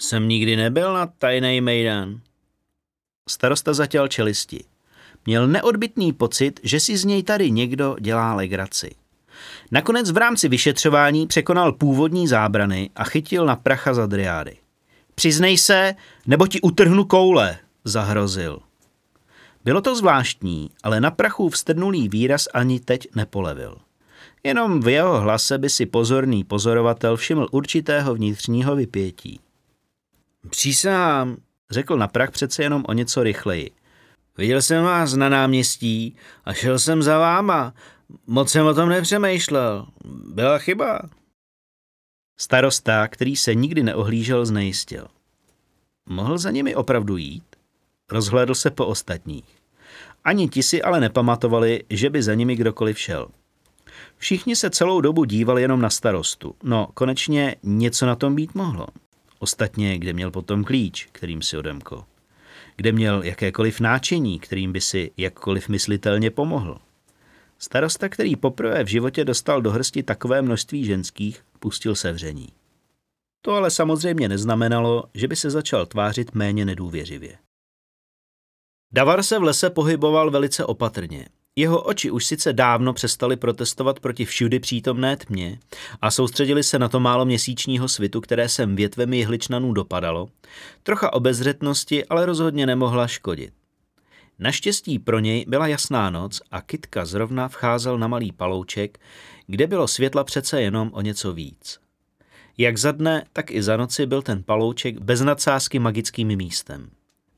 Jsem 0.00 0.28
nikdy 0.28 0.56
nebyl 0.56 0.92
na 0.94 1.06
tajný 1.06 1.60
mejdan. 1.60 2.20
Starosta 3.28 3.74
zatěl 3.74 4.08
čelisti. 4.08 4.64
Měl 5.26 5.48
neodbitný 5.48 6.12
pocit, 6.12 6.60
že 6.62 6.80
si 6.80 6.96
z 6.96 7.04
něj 7.04 7.22
tady 7.22 7.50
někdo 7.50 7.96
dělá 8.00 8.34
legraci. 8.34 8.90
Nakonec 9.70 10.10
v 10.10 10.16
rámci 10.16 10.48
vyšetřování 10.48 11.26
překonal 11.26 11.72
původní 11.72 12.28
zábrany 12.28 12.90
a 12.96 13.04
chytil 13.04 13.46
na 13.46 13.56
pracha 13.56 13.94
za 13.94 14.06
driády. 14.06 14.56
Přiznej 15.14 15.58
se, 15.58 15.94
nebo 16.26 16.46
ti 16.46 16.60
utrhnu 16.60 17.04
koule, 17.04 17.58
zahrozil. 17.84 18.58
Bylo 19.64 19.80
to 19.80 19.96
zvláštní, 19.96 20.70
ale 20.82 21.00
na 21.00 21.10
prachu 21.10 21.48
vstrnulý 21.48 22.08
výraz 22.08 22.48
ani 22.54 22.80
teď 22.80 23.08
nepolevil. 23.14 23.78
Jenom 24.46 24.80
v 24.80 24.88
jeho 24.88 25.20
hlase 25.20 25.58
by 25.58 25.70
si 25.70 25.86
pozorný 25.86 26.44
pozorovatel 26.44 27.16
všiml 27.16 27.48
určitého 27.50 28.14
vnitřního 28.14 28.76
vypětí. 28.76 29.40
Přísám, 30.50 31.36
řekl 31.70 31.96
na 31.96 32.08
prach 32.08 32.30
přece 32.30 32.62
jenom 32.62 32.84
o 32.88 32.92
něco 32.92 33.22
rychleji. 33.22 33.70
Viděl 34.38 34.62
jsem 34.62 34.84
vás 34.84 35.14
na 35.14 35.28
náměstí 35.28 36.16
a 36.44 36.52
šel 36.52 36.78
jsem 36.78 37.02
za 37.02 37.18
váma. 37.18 37.74
Moc 38.26 38.50
jsem 38.50 38.66
o 38.66 38.74
tom 38.74 38.88
nepřemýšlel. 38.88 39.86
Byla 40.34 40.58
chyba. 40.58 41.00
Starosta, 42.38 43.08
který 43.08 43.36
se 43.36 43.54
nikdy 43.54 43.82
neohlížel, 43.82 44.46
znejistil. 44.46 45.06
Mohl 46.08 46.38
za 46.38 46.50
nimi 46.50 46.74
opravdu 46.74 47.16
jít? 47.16 47.56
Rozhlédl 48.10 48.54
se 48.54 48.70
po 48.70 48.86
ostatních. 48.86 49.58
Ani 50.24 50.48
ti 50.48 50.62
si 50.62 50.82
ale 50.82 51.00
nepamatovali, 51.00 51.84
že 51.90 52.10
by 52.10 52.22
za 52.22 52.34
nimi 52.34 52.56
kdokoliv 52.56 52.98
šel. 52.98 53.28
Všichni 54.16 54.56
se 54.56 54.70
celou 54.70 55.00
dobu 55.00 55.24
dívali 55.24 55.62
jenom 55.62 55.80
na 55.80 55.90
starostu. 55.90 56.54
No, 56.62 56.88
konečně 56.94 57.56
něco 57.62 58.06
na 58.06 58.16
tom 58.16 58.34
být 58.34 58.54
mohlo. 58.54 58.86
Ostatně, 59.38 59.98
kde 59.98 60.12
měl 60.12 60.30
potom 60.30 60.64
klíč, 60.64 61.08
kterým 61.12 61.42
si 61.42 61.56
odemko. 61.56 62.04
Kde 62.76 62.92
měl 62.92 63.22
jakékoliv 63.22 63.80
náčiní, 63.80 64.38
kterým 64.38 64.72
by 64.72 64.80
si 64.80 65.10
jakkoliv 65.16 65.68
myslitelně 65.68 66.30
pomohl. 66.30 66.78
Starosta, 67.58 68.08
který 68.08 68.36
poprvé 68.36 68.84
v 68.84 68.88
životě 68.88 69.24
dostal 69.24 69.62
do 69.62 69.70
hrsti 69.70 70.02
takové 70.02 70.42
množství 70.42 70.84
ženských, 70.84 71.44
pustil 71.58 71.94
se 71.94 72.12
vření. 72.12 72.48
To 73.44 73.52
ale 73.52 73.70
samozřejmě 73.70 74.28
neznamenalo, 74.28 75.04
že 75.14 75.28
by 75.28 75.36
se 75.36 75.50
začal 75.50 75.86
tvářit 75.86 76.34
méně 76.34 76.64
nedůvěřivě. 76.64 77.38
Davar 78.92 79.22
se 79.22 79.38
v 79.38 79.42
lese 79.42 79.70
pohyboval 79.70 80.30
velice 80.30 80.64
opatrně. 80.64 81.28
Jeho 81.56 81.82
oči 81.82 82.10
už 82.10 82.26
sice 82.26 82.52
dávno 82.52 82.92
přestaly 82.92 83.36
protestovat 83.36 84.00
proti 84.00 84.24
všudy 84.24 84.60
přítomné 84.60 85.16
tmě 85.16 85.58
a 86.00 86.10
soustředili 86.10 86.62
se 86.62 86.78
na 86.78 86.88
to 86.88 87.00
málo 87.00 87.24
měsíčního 87.24 87.88
svitu, 87.88 88.20
které 88.20 88.48
sem 88.48 88.76
větvemi 88.76 89.18
jehličnanů 89.18 89.72
dopadalo. 89.72 90.28
Trocha 90.82 91.12
obezřetnosti 91.12 92.04
ale 92.04 92.26
rozhodně 92.26 92.66
nemohla 92.66 93.06
škodit. 93.06 93.54
Naštěstí 94.38 94.98
pro 94.98 95.18
něj 95.18 95.44
byla 95.48 95.66
jasná 95.66 96.10
noc 96.10 96.40
a 96.50 96.62
Kitka 96.62 97.04
zrovna 97.04 97.48
vcházel 97.48 97.98
na 97.98 98.08
malý 98.08 98.32
palouček, 98.32 99.00
kde 99.46 99.66
bylo 99.66 99.88
světla 99.88 100.24
přece 100.24 100.62
jenom 100.62 100.90
o 100.94 101.00
něco 101.00 101.32
víc. 101.32 101.78
Jak 102.58 102.78
za 102.78 102.92
dne, 102.92 103.24
tak 103.32 103.50
i 103.50 103.62
za 103.62 103.76
noci 103.76 104.06
byl 104.06 104.22
ten 104.22 104.42
palouček 104.42 104.98
bez 104.98 105.20
nadsázky 105.20 105.78
magickým 105.78 106.28
místem. 106.28 106.90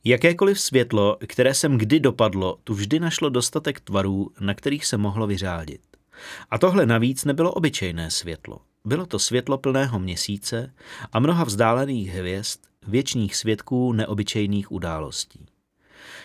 Jakékoliv 0.07 0.61
světlo, 0.61 1.17
které 1.27 1.55
sem 1.55 1.79
kdy 1.79 2.01
dopadlo, 2.01 2.59
tu 2.65 2.75
vždy 2.75 3.01
našlo 3.01 3.29
dostatek 3.29 3.81
tvarů, 3.81 4.31
na 4.41 4.55
kterých 4.55 4.87
se 4.87 4.97
mohlo 4.97 5.27
vyřádit. 5.27 5.81
A 6.51 6.59
tohle 6.59 6.87
navíc 6.87 7.25
nebylo 7.25 7.53
obyčejné 7.53 8.11
světlo. 8.11 8.59
Bylo 8.85 9.07
to 9.07 9.19
světlo 9.19 9.59
plného 9.59 9.99
měsíce 9.99 10.73
a 11.13 11.21
mnoha 11.21 11.45
vzdálených 11.45 12.11
hvězd, 12.11 12.61
věčných 12.87 13.37
svědků 13.37 13.93
neobyčejných 13.93 14.73
událostí. 14.73 15.47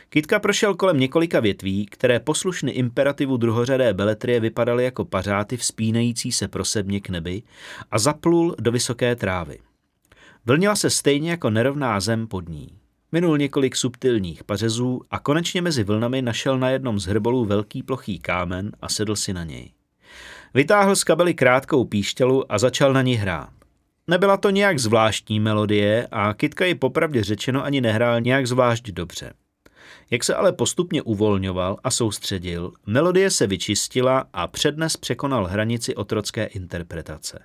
Kitka 0.09 0.39
prošel 0.39 0.75
kolem 0.75 0.99
několika 0.99 1.39
větví, 1.39 1.85
které 1.85 2.19
poslušny 2.19 2.71
imperativu 2.71 3.37
druhořadé 3.37 3.93
beletrie 3.93 4.39
vypadaly 4.39 4.83
jako 4.83 5.05
pařáty 5.05 5.57
vzpínající 5.57 6.31
se 6.31 6.47
prosebně 6.47 6.99
k 6.99 7.09
nebi 7.09 7.43
a 7.91 7.99
zaplul 7.99 8.55
do 8.59 8.71
vysoké 8.71 9.15
trávy. 9.15 9.59
Vlnila 10.45 10.75
se 10.75 10.89
stejně 10.89 11.31
jako 11.31 11.49
nerovná 11.49 11.99
zem 11.99 12.27
pod 12.27 12.49
ní. 12.49 12.79
Minul 13.11 13.37
několik 13.37 13.75
subtilních 13.75 14.43
pařezů 14.43 15.01
a 15.11 15.19
konečně 15.19 15.61
mezi 15.61 15.83
vlnami 15.83 16.21
našel 16.21 16.59
na 16.59 16.69
jednom 16.69 16.99
z 16.99 17.05
hrbolů 17.05 17.45
velký 17.45 17.83
plochý 17.83 18.19
kámen 18.19 18.71
a 18.81 18.89
sedl 18.89 19.15
si 19.15 19.33
na 19.33 19.43
něj. 19.43 19.71
Vytáhl 20.53 20.95
z 20.95 21.03
kabely 21.03 21.33
krátkou 21.33 21.85
píšťalu 21.85 22.51
a 22.51 22.59
začal 22.59 22.93
na 22.93 23.01
ní 23.01 23.15
hrát. 23.15 23.49
Nebyla 24.07 24.37
to 24.37 24.49
nějak 24.49 24.79
zvláštní 24.79 25.39
melodie 25.39 26.07
a 26.11 26.33
Kitka 26.33 26.65
ji 26.65 26.75
popravdě 26.75 27.23
řečeno 27.23 27.63
ani 27.63 27.81
nehrál 27.81 28.21
nějak 28.21 28.47
zvlášť 28.47 28.91
dobře. 28.91 29.33
Jak 30.11 30.23
se 30.23 30.35
ale 30.35 30.53
postupně 30.53 31.01
uvolňoval 31.01 31.77
a 31.83 31.91
soustředil, 31.91 32.71
melodie 32.85 33.31
se 33.31 33.47
vyčistila 33.47 34.25
a 34.33 34.47
přednes 34.47 34.97
překonal 34.97 35.45
hranici 35.45 35.95
otrocké 35.95 36.45
interpretace. 36.45 37.39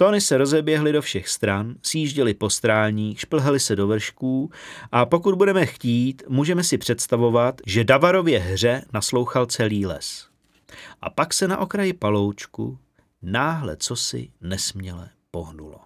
Tóny 0.00 0.20
se 0.20 0.36
rozeběhly 0.36 0.92
do 0.92 1.02
všech 1.02 1.28
stran, 1.28 1.74
sjížděly 1.82 2.34
po 2.34 2.50
stráních, 2.50 3.20
šplhaly 3.20 3.60
se 3.60 3.76
do 3.76 3.86
vršků 3.86 4.50
a 4.92 5.06
pokud 5.06 5.34
budeme 5.34 5.66
chtít, 5.66 6.22
můžeme 6.28 6.64
si 6.64 6.78
představovat, 6.78 7.60
že 7.66 7.84
Davarově 7.84 8.38
hře 8.38 8.84
naslouchal 8.92 9.46
celý 9.46 9.86
les. 9.86 10.28
A 11.00 11.10
pak 11.10 11.34
se 11.34 11.48
na 11.48 11.58
okraji 11.58 11.92
paloučku 11.92 12.78
náhle 13.22 13.76
cosi 13.76 14.28
nesměle 14.40 15.08
pohnulo. 15.30 15.80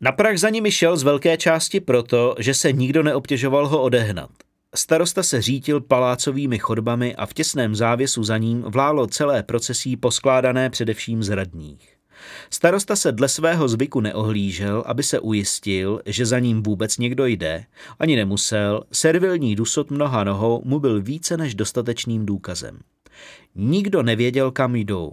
Na 0.00 0.12
prach 0.12 0.38
za 0.38 0.50
nimi 0.50 0.72
šel 0.72 0.96
z 0.96 1.02
velké 1.02 1.36
části 1.36 1.80
proto, 1.80 2.34
že 2.38 2.54
se 2.54 2.72
nikdo 2.72 3.02
neobtěžoval 3.02 3.68
ho 3.68 3.82
odehnat. 3.82 4.30
Starosta 4.74 5.22
se 5.22 5.42
řítil 5.42 5.80
palácovými 5.80 6.58
chodbami 6.58 7.16
a 7.16 7.26
v 7.26 7.34
těsném 7.34 7.74
závěsu 7.74 8.24
za 8.24 8.38
ním 8.38 8.62
vlálo 8.62 9.06
celé 9.06 9.42
procesí 9.42 9.96
poskládané 9.96 10.70
především 10.70 11.22
z 11.22 11.28
radních. 11.28 11.99
Starosta 12.50 12.96
se 12.96 13.12
dle 13.12 13.28
svého 13.28 13.68
zvyku 13.68 14.00
neohlížel, 14.00 14.82
aby 14.86 15.02
se 15.02 15.20
ujistil, 15.20 16.00
že 16.06 16.26
za 16.26 16.38
ním 16.38 16.62
vůbec 16.62 16.98
někdo 16.98 17.26
jde, 17.26 17.64
ani 17.98 18.16
nemusel, 18.16 18.82
servilní 18.92 19.56
dusot 19.56 19.90
mnoha 19.90 20.24
nohou 20.24 20.62
mu 20.64 20.80
byl 20.80 21.02
více 21.02 21.36
než 21.36 21.54
dostatečným 21.54 22.26
důkazem. 22.26 22.78
Nikdo 23.54 24.02
nevěděl, 24.02 24.50
kam 24.50 24.76
jdou. 24.76 25.12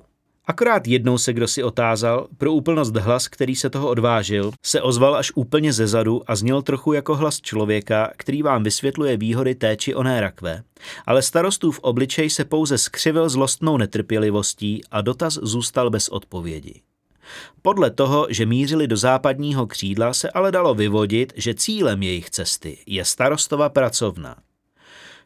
Akorát 0.50 0.88
jednou 0.88 1.18
se 1.18 1.34
kdo 1.34 1.48
si 1.48 1.64
otázal, 1.64 2.28
pro 2.38 2.54
úplnost 2.54 2.96
hlas, 2.96 3.28
který 3.28 3.56
se 3.56 3.70
toho 3.70 3.90
odvážil, 3.90 4.52
se 4.66 4.82
ozval 4.82 5.16
až 5.16 5.32
úplně 5.36 5.74
ze 5.74 5.88
zadu 5.88 6.22
a 6.28 6.36
zněl 6.36 6.62
trochu 6.62 6.94
jako 6.94 7.16
hlas 7.16 7.42
člověka, 7.42 8.12
který 8.18 8.44
vám 8.44 8.64
vysvětluje 8.64 9.18
výhody 9.18 9.56
té 9.56 9.78
či 9.78 9.96
oné 9.96 10.22
rakve, 10.22 10.64
ale 11.06 11.22
starostův 11.22 11.80
obličej 11.80 12.30
se 12.30 12.46
pouze 12.46 12.78
skřivil 12.78 13.30
zlostnou 13.30 13.78
netrpělivostí 13.78 14.82
a 14.92 15.02
dotaz 15.02 15.34
zůstal 15.34 15.90
bez 15.90 16.10
odpovědi. 16.10 16.82
Podle 17.62 17.92
toho, 17.92 18.28
že 18.30 18.46
mířili 18.46 18.88
do 18.88 18.98
západního 18.98 19.68
křídla, 19.68 20.14
se 20.14 20.30
ale 20.30 20.52
dalo 20.52 20.76
vyvodit, 20.76 21.34
že 21.36 21.54
cílem 21.54 22.04
jejich 22.04 22.30
cesty 22.30 22.78
je 22.86 23.06
starostova 23.06 23.70
pracovna. 23.70 24.36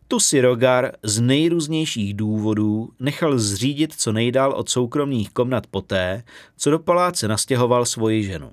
Tu 0.08 0.20
si 0.20 0.42
Rogar 0.42 0.92
z 1.04 1.20
nejrůznějších 1.20 2.14
důvodů 2.14 2.90
nechal 3.00 3.40
zřídit 3.40 3.94
co 3.94 4.12
nejdál 4.12 4.52
od 4.52 4.70
soukromých 4.70 5.30
komnat 5.30 5.68
poté, 5.68 6.24
co 6.58 6.72
do 6.72 6.80
paláce 6.80 7.28
nastěhoval 7.28 7.86
svoji 7.86 8.24
ženu. 8.24 8.52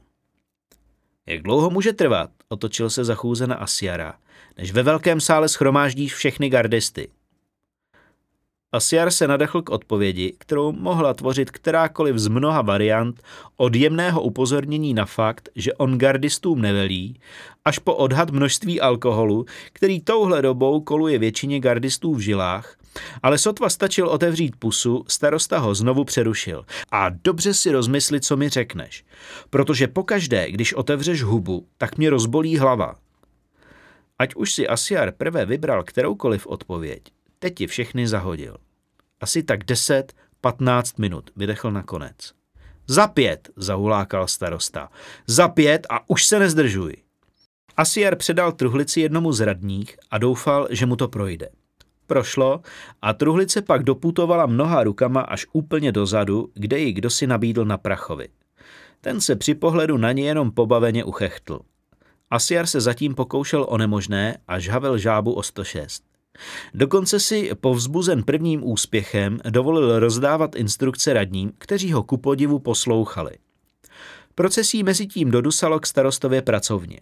Jak 1.26 1.42
dlouho 1.42 1.70
může 1.70 1.92
trvat, 1.92 2.30
otočil 2.48 2.90
se 2.90 3.04
zachůzena 3.04 3.54
Asiara, 3.54 4.14
než 4.58 4.72
ve 4.72 4.82
velkém 4.82 5.20
sále 5.20 5.48
schromáždíš 5.48 6.14
všechny 6.14 6.48
gardisty. 6.48 7.08
Asiar 8.72 9.10
se 9.10 9.28
nadechl 9.28 9.62
k 9.62 9.70
odpovědi, 9.70 10.34
kterou 10.38 10.72
mohla 10.72 11.14
tvořit 11.14 11.50
kterákoliv 11.50 12.18
z 12.18 12.28
mnoha 12.28 12.62
variant 12.62 13.22
od 13.56 13.74
jemného 13.74 14.22
upozornění 14.22 14.94
na 14.94 15.06
fakt, 15.06 15.48
že 15.54 15.74
on 15.74 15.98
gardistům 15.98 16.60
nevelí, 16.62 17.20
až 17.64 17.78
po 17.78 17.94
odhad 17.94 18.30
množství 18.30 18.80
alkoholu, 18.80 19.44
který 19.72 20.00
touhle 20.00 20.42
dobou 20.42 20.80
koluje 20.80 21.18
většině 21.18 21.60
gardistů 21.60 22.14
v 22.14 22.20
žilách, 22.20 22.76
ale 23.22 23.38
sotva 23.38 23.68
stačil 23.68 24.08
otevřít 24.08 24.56
pusu, 24.56 25.04
starosta 25.08 25.58
ho 25.58 25.74
znovu 25.74 26.04
přerušil. 26.04 26.64
A 26.92 27.08
dobře 27.08 27.54
si 27.54 27.72
rozmysli, 27.72 28.20
co 28.20 28.36
mi 28.36 28.48
řekneš, 28.48 29.04
protože 29.50 29.86
pokaždé, 29.86 30.50
když 30.50 30.74
otevřeš 30.74 31.22
hubu, 31.22 31.66
tak 31.78 31.98
mě 31.98 32.10
rozbolí 32.10 32.58
hlava. 32.58 32.94
Ať 34.18 34.34
už 34.34 34.52
si 34.52 34.68
Asiar 34.68 35.12
prvé 35.12 35.46
vybral 35.46 35.82
kteroukoliv 35.82 36.46
odpověď, 36.46 37.02
teď 37.38 37.54
ti 37.54 37.66
všechny 37.66 38.08
zahodil. 38.08 38.56
Asi 39.20 39.42
tak 39.42 39.64
10, 39.64 40.12
15 40.40 40.98
minut, 40.98 41.30
vydechl 41.36 41.70
nakonec. 41.70 42.32
Za 42.86 43.06
pět, 43.06 43.50
zahulákal 43.56 44.28
starosta. 44.28 44.88
Za 45.26 45.48
pět 45.48 45.86
a 45.90 46.10
už 46.10 46.26
se 46.26 46.38
nezdržuj. 46.38 46.96
Asiar 47.76 48.16
předal 48.16 48.52
truhlici 48.52 49.00
jednomu 49.00 49.32
z 49.32 49.40
radních 49.40 49.96
a 50.10 50.18
doufal, 50.18 50.68
že 50.70 50.86
mu 50.86 50.96
to 50.96 51.08
projde. 51.08 51.48
Prošlo 52.06 52.60
a 53.02 53.12
truhlice 53.12 53.62
pak 53.62 53.82
doputovala 53.82 54.46
mnoha 54.46 54.84
rukama 54.84 55.20
až 55.20 55.46
úplně 55.52 55.92
dozadu, 55.92 56.50
kde 56.54 56.78
ji 56.78 56.92
kdosi 56.92 57.26
nabídl 57.26 57.64
na 57.64 57.78
prachovi. 57.78 58.28
Ten 59.00 59.20
se 59.20 59.36
při 59.36 59.54
pohledu 59.54 59.96
na 59.96 60.12
ně 60.12 60.24
jenom 60.24 60.50
pobaveně 60.50 61.04
uchechtl. 61.04 61.60
Asiar 62.30 62.66
se 62.66 62.80
zatím 62.80 63.14
pokoušel 63.14 63.66
o 63.68 63.78
nemožné 63.78 64.38
a 64.48 64.58
žhavel 64.58 64.98
žábu 64.98 65.32
o 65.32 65.42
106. 65.42 66.07
Dokonce 66.74 67.20
si 67.20 67.50
povzbuzen 67.60 68.22
prvním 68.22 68.64
úspěchem 68.64 69.38
dovolil 69.50 69.98
rozdávat 69.98 70.56
instrukce 70.56 71.12
radním, 71.12 71.52
kteří 71.58 71.92
ho 71.92 72.02
ku 72.02 72.16
podivu 72.16 72.58
poslouchali. 72.58 73.30
Procesí 74.34 74.82
mezi 74.82 75.06
tím 75.06 75.30
dodusalo 75.30 75.80
k 75.80 75.86
starostově 75.86 76.42
pracovně. 76.42 77.00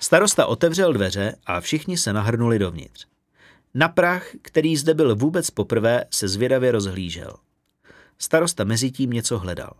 Starosta 0.00 0.46
otevřel 0.46 0.92
dveře 0.92 1.36
a 1.46 1.60
všichni 1.60 1.96
se 1.96 2.12
nahrnuli 2.12 2.58
dovnitř. 2.58 3.06
Na 3.74 3.88
prach, 3.88 4.26
který 4.42 4.76
zde 4.76 4.94
byl 4.94 5.16
vůbec 5.16 5.50
poprvé, 5.50 6.04
se 6.10 6.28
zvědavě 6.28 6.72
rozhlížel. 6.72 7.36
Starosta 8.18 8.64
mezi 8.64 8.90
tím 8.90 9.10
něco 9.10 9.38
hledal. 9.38 9.72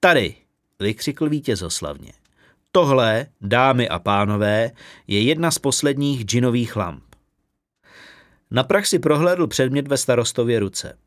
Tady, 0.00 0.34
vykřikl 0.80 1.28
vítězoslavně. 1.28 2.12
Tohle, 2.72 3.26
dámy 3.40 3.88
a 3.88 3.98
pánové, 3.98 4.70
je 5.06 5.22
jedna 5.22 5.50
z 5.50 5.58
posledních 5.58 6.22
džinových 6.22 6.76
lamp. 6.76 7.03
Na 8.54 8.64
prach 8.64 8.86
si 8.86 8.98
prohlédl 8.98 9.46
předmět 9.46 9.88
ve 9.88 9.96
starostově 9.96 10.60
ruce. 10.60 10.98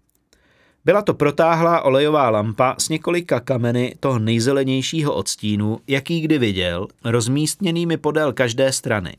Byla 0.85 1.01
to 1.01 1.13
protáhlá 1.13 1.81
olejová 1.81 2.29
lampa 2.29 2.75
s 2.77 2.89
několika 2.89 3.39
kameny 3.39 3.95
toho 3.99 4.19
nejzelenějšího 4.19 5.13
odstínu, 5.13 5.79
jaký 5.87 6.21
kdy 6.21 6.37
viděl, 6.37 6.87
rozmístněnými 7.03 7.97
podél 7.97 8.33
každé 8.33 8.71
strany. 8.71 9.17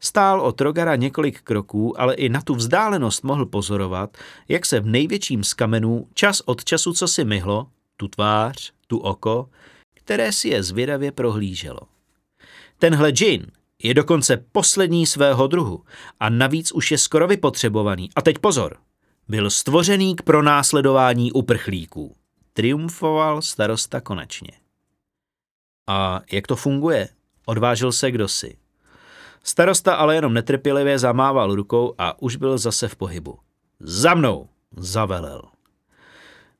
Stál 0.00 0.40
od 0.40 0.60
Rogara 0.60 0.96
několik 0.96 1.40
kroků, 1.42 2.00
ale 2.00 2.14
i 2.14 2.28
na 2.28 2.40
tu 2.40 2.54
vzdálenost 2.54 3.24
mohl 3.24 3.46
pozorovat, 3.46 4.16
jak 4.48 4.66
se 4.66 4.80
v 4.80 4.86
největším 4.86 5.44
z 5.44 5.54
kamenů 5.54 6.06
čas 6.14 6.42
od 6.44 6.64
času 6.64 6.92
co 6.92 7.08
si 7.08 7.24
myhlo, 7.24 7.66
tu 7.96 8.08
tvář, 8.08 8.72
tu 8.86 8.98
oko, 8.98 9.48
které 9.94 10.32
si 10.32 10.48
je 10.48 10.62
zvědavě 10.62 11.12
prohlíželo. 11.12 11.80
Tenhle 12.78 13.10
džin 13.10 13.46
je 13.82 13.94
dokonce 13.94 14.36
poslední 14.52 15.06
svého 15.06 15.46
druhu 15.46 15.84
a 16.20 16.28
navíc 16.28 16.72
už 16.72 16.90
je 16.90 16.98
skoro 16.98 17.26
vypotřebovaný. 17.26 18.10
A 18.16 18.22
teď 18.22 18.38
pozor, 18.38 18.76
byl 19.28 19.50
stvořený 19.50 20.16
k 20.16 20.22
pronásledování 20.22 21.32
uprchlíků. 21.32 22.16
Triumfoval 22.52 23.42
starosta 23.42 24.00
konečně. 24.00 24.52
A 25.88 26.20
jak 26.32 26.46
to 26.46 26.56
funguje? 26.56 27.08
Odvážil 27.46 27.92
se 27.92 28.10
kdosi. 28.10 28.56
Starosta 29.42 29.94
ale 29.94 30.14
jenom 30.14 30.34
netrpělivě 30.34 30.98
zamával 30.98 31.54
rukou 31.54 31.94
a 31.98 32.22
už 32.22 32.36
byl 32.36 32.58
zase 32.58 32.88
v 32.88 32.96
pohybu. 32.96 33.38
Za 33.80 34.14
mnou, 34.14 34.48
zavelel. 34.76 35.42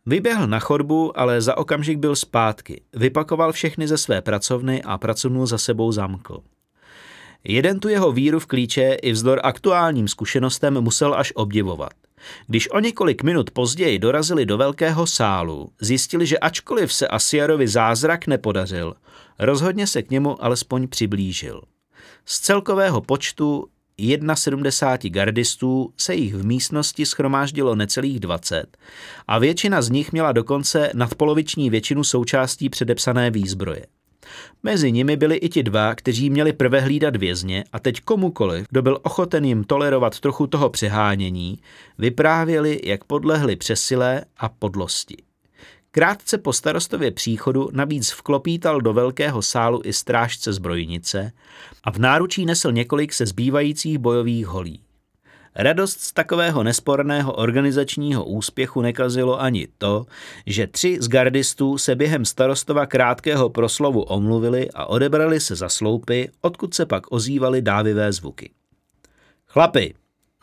Vyběhl 0.06 0.46
na 0.46 0.58
chodbu, 0.58 1.20
ale 1.20 1.40
za 1.40 1.56
okamžik 1.56 1.98
byl 1.98 2.16
zpátky. 2.16 2.82
Vypakoval 2.92 3.52
všechny 3.52 3.88
ze 3.88 3.98
své 3.98 4.22
pracovny 4.22 4.82
a 4.82 4.98
pracovnu 4.98 5.46
za 5.46 5.58
sebou 5.58 5.92
zamkl. 5.92 6.42
Jeden 7.44 7.80
tu 7.80 7.88
jeho 7.88 8.12
víru 8.12 8.40
v 8.40 8.46
klíče 8.46 8.96
i 9.02 9.12
vzdor 9.12 9.40
aktuálním 9.42 10.08
zkušenostem 10.08 10.80
musel 10.80 11.14
až 11.14 11.32
obdivovat. 11.34 11.92
Když 12.46 12.70
o 12.70 12.80
několik 12.80 13.22
minut 13.22 13.50
později 13.50 13.98
dorazili 13.98 14.46
do 14.46 14.58
velkého 14.58 15.06
sálu, 15.06 15.72
zjistili, 15.80 16.26
že 16.26 16.38
ačkoliv 16.38 16.92
se 16.92 17.08
Asiarovi 17.08 17.68
zázrak 17.68 18.26
nepodařil, 18.26 18.94
rozhodně 19.38 19.86
se 19.86 20.02
k 20.02 20.10
němu 20.10 20.44
alespoň 20.44 20.88
přiblížil. 20.88 21.62
Z 22.24 22.40
celkového 22.40 23.00
počtu 23.00 23.68
71 24.34 25.14
gardistů 25.14 25.92
se 25.96 26.14
jich 26.14 26.34
v 26.34 26.46
místnosti 26.46 27.06
schromáždilo 27.06 27.74
necelých 27.74 28.20
20 28.20 28.76
a 29.28 29.38
většina 29.38 29.82
z 29.82 29.90
nich 29.90 30.12
měla 30.12 30.32
dokonce 30.32 30.90
nadpoloviční 30.94 31.70
většinu 31.70 32.04
součástí 32.04 32.68
předepsané 32.68 33.30
výzbroje. 33.30 33.86
Mezi 34.62 34.92
nimi 34.92 35.16
byli 35.16 35.36
i 35.36 35.48
ti 35.48 35.62
dva, 35.62 35.94
kteří 35.94 36.30
měli 36.30 36.52
prve 36.52 36.80
hlídat 36.80 37.16
vězně 37.16 37.64
a 37.72 37.78
teď 37.78 38.00
komukoliv, 38.00 38.66
kdo 38.70 38.82
byl 38.82 38.98
ochoten 39.02 39.44
jim 39.44 39.64
tolerovat 39.64 40.20
trochu 40.20 40.46
toho 40.46 40.70
přehánění, 40.70 41.58
vyprávěli, 41.98 42.80
jak 42.84 43.04
podlehli 43.04 43.56
přesile 43.56 44.24
a 44.36 44.48
podlosti. 44.48 45.16
Krátce 45.90 46.38
po 46.38 46.52
starostově 46.52 47.10
příchodu 47.10 47.68
navíc 47.72 48.12
vklopítal 48.12 48.80
do 48.80 48.92
velkého 48.92 49.42
sálu 49.42 49.80
i 49.84 49.92
strážce 49.92 50.52
zbrojnice 50.52 51.32
a 51.84 51.90
v 51.90 51.98
náručí 51.98 52.46
nesl 52.46 52.72
několik 52.72 53.12
se 53.12 53.26
zbývajících 53.26 53.98
bojových 53.98 54.46
holí. 54.46 54.80
Radost 55.54 56.00
z 56.00 56.12
takového 56.12 56.62
nesporného 56.62 57.32
organizačního 57.32 58.24
úspěchu 58.24 58.80
nekazilo 58.80 59.40
ani 59.40 59.68
to, 59.78 60.06
že 60.46 60.66
tři 60.66 60.98
z 61.00 61.08
gardistů 61.08 61.78
se 61.78 61.94
během 61.96 62.24
starostova 62.24 62.86
krátkého 62.86 63.48
proslovu 63.50 64.02
omluvili 64.02 64.70
a 64.74 64.86
odebrali 64.86 65.40
se 65.40 65.56
za 65.56 65.68
sloupy, 65.68 66.30
odkud 66.40 66.74
se 66.74 66.86
pak 66.86 67.12
ozývaly 67.12 67.62
dávivé 67.62 68.12
zvuky. 68.12 68.50
Chlapi, 69.46 69.94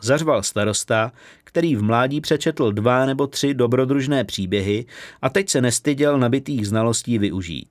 zařval 0.02 0.42
starosta, 0.42 1.12
který 1.44 1.76
v 1.76 1.82
mládí 1.82 2.20
přečetl 2.20 2.72
dva 2.72 3.06
nebo 3.06 3.26
tři 3.26 3.54
dobrodružné 3.54 4.24
příběhy 4.24 4.86
a 5.22 5.28
teď 5.30 5.48
se 5.48 5.60
nestyděl 5.60 6.18
nabitých 6.18 6.68
znalostí 6.68 7.18
využít. 7.18 7.68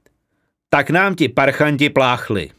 Tak 0.69 0.89
nám 0.89 1.15
ti 1.15 1.29
parchanti 1.29 1.89
pláchli. 1.89 2.51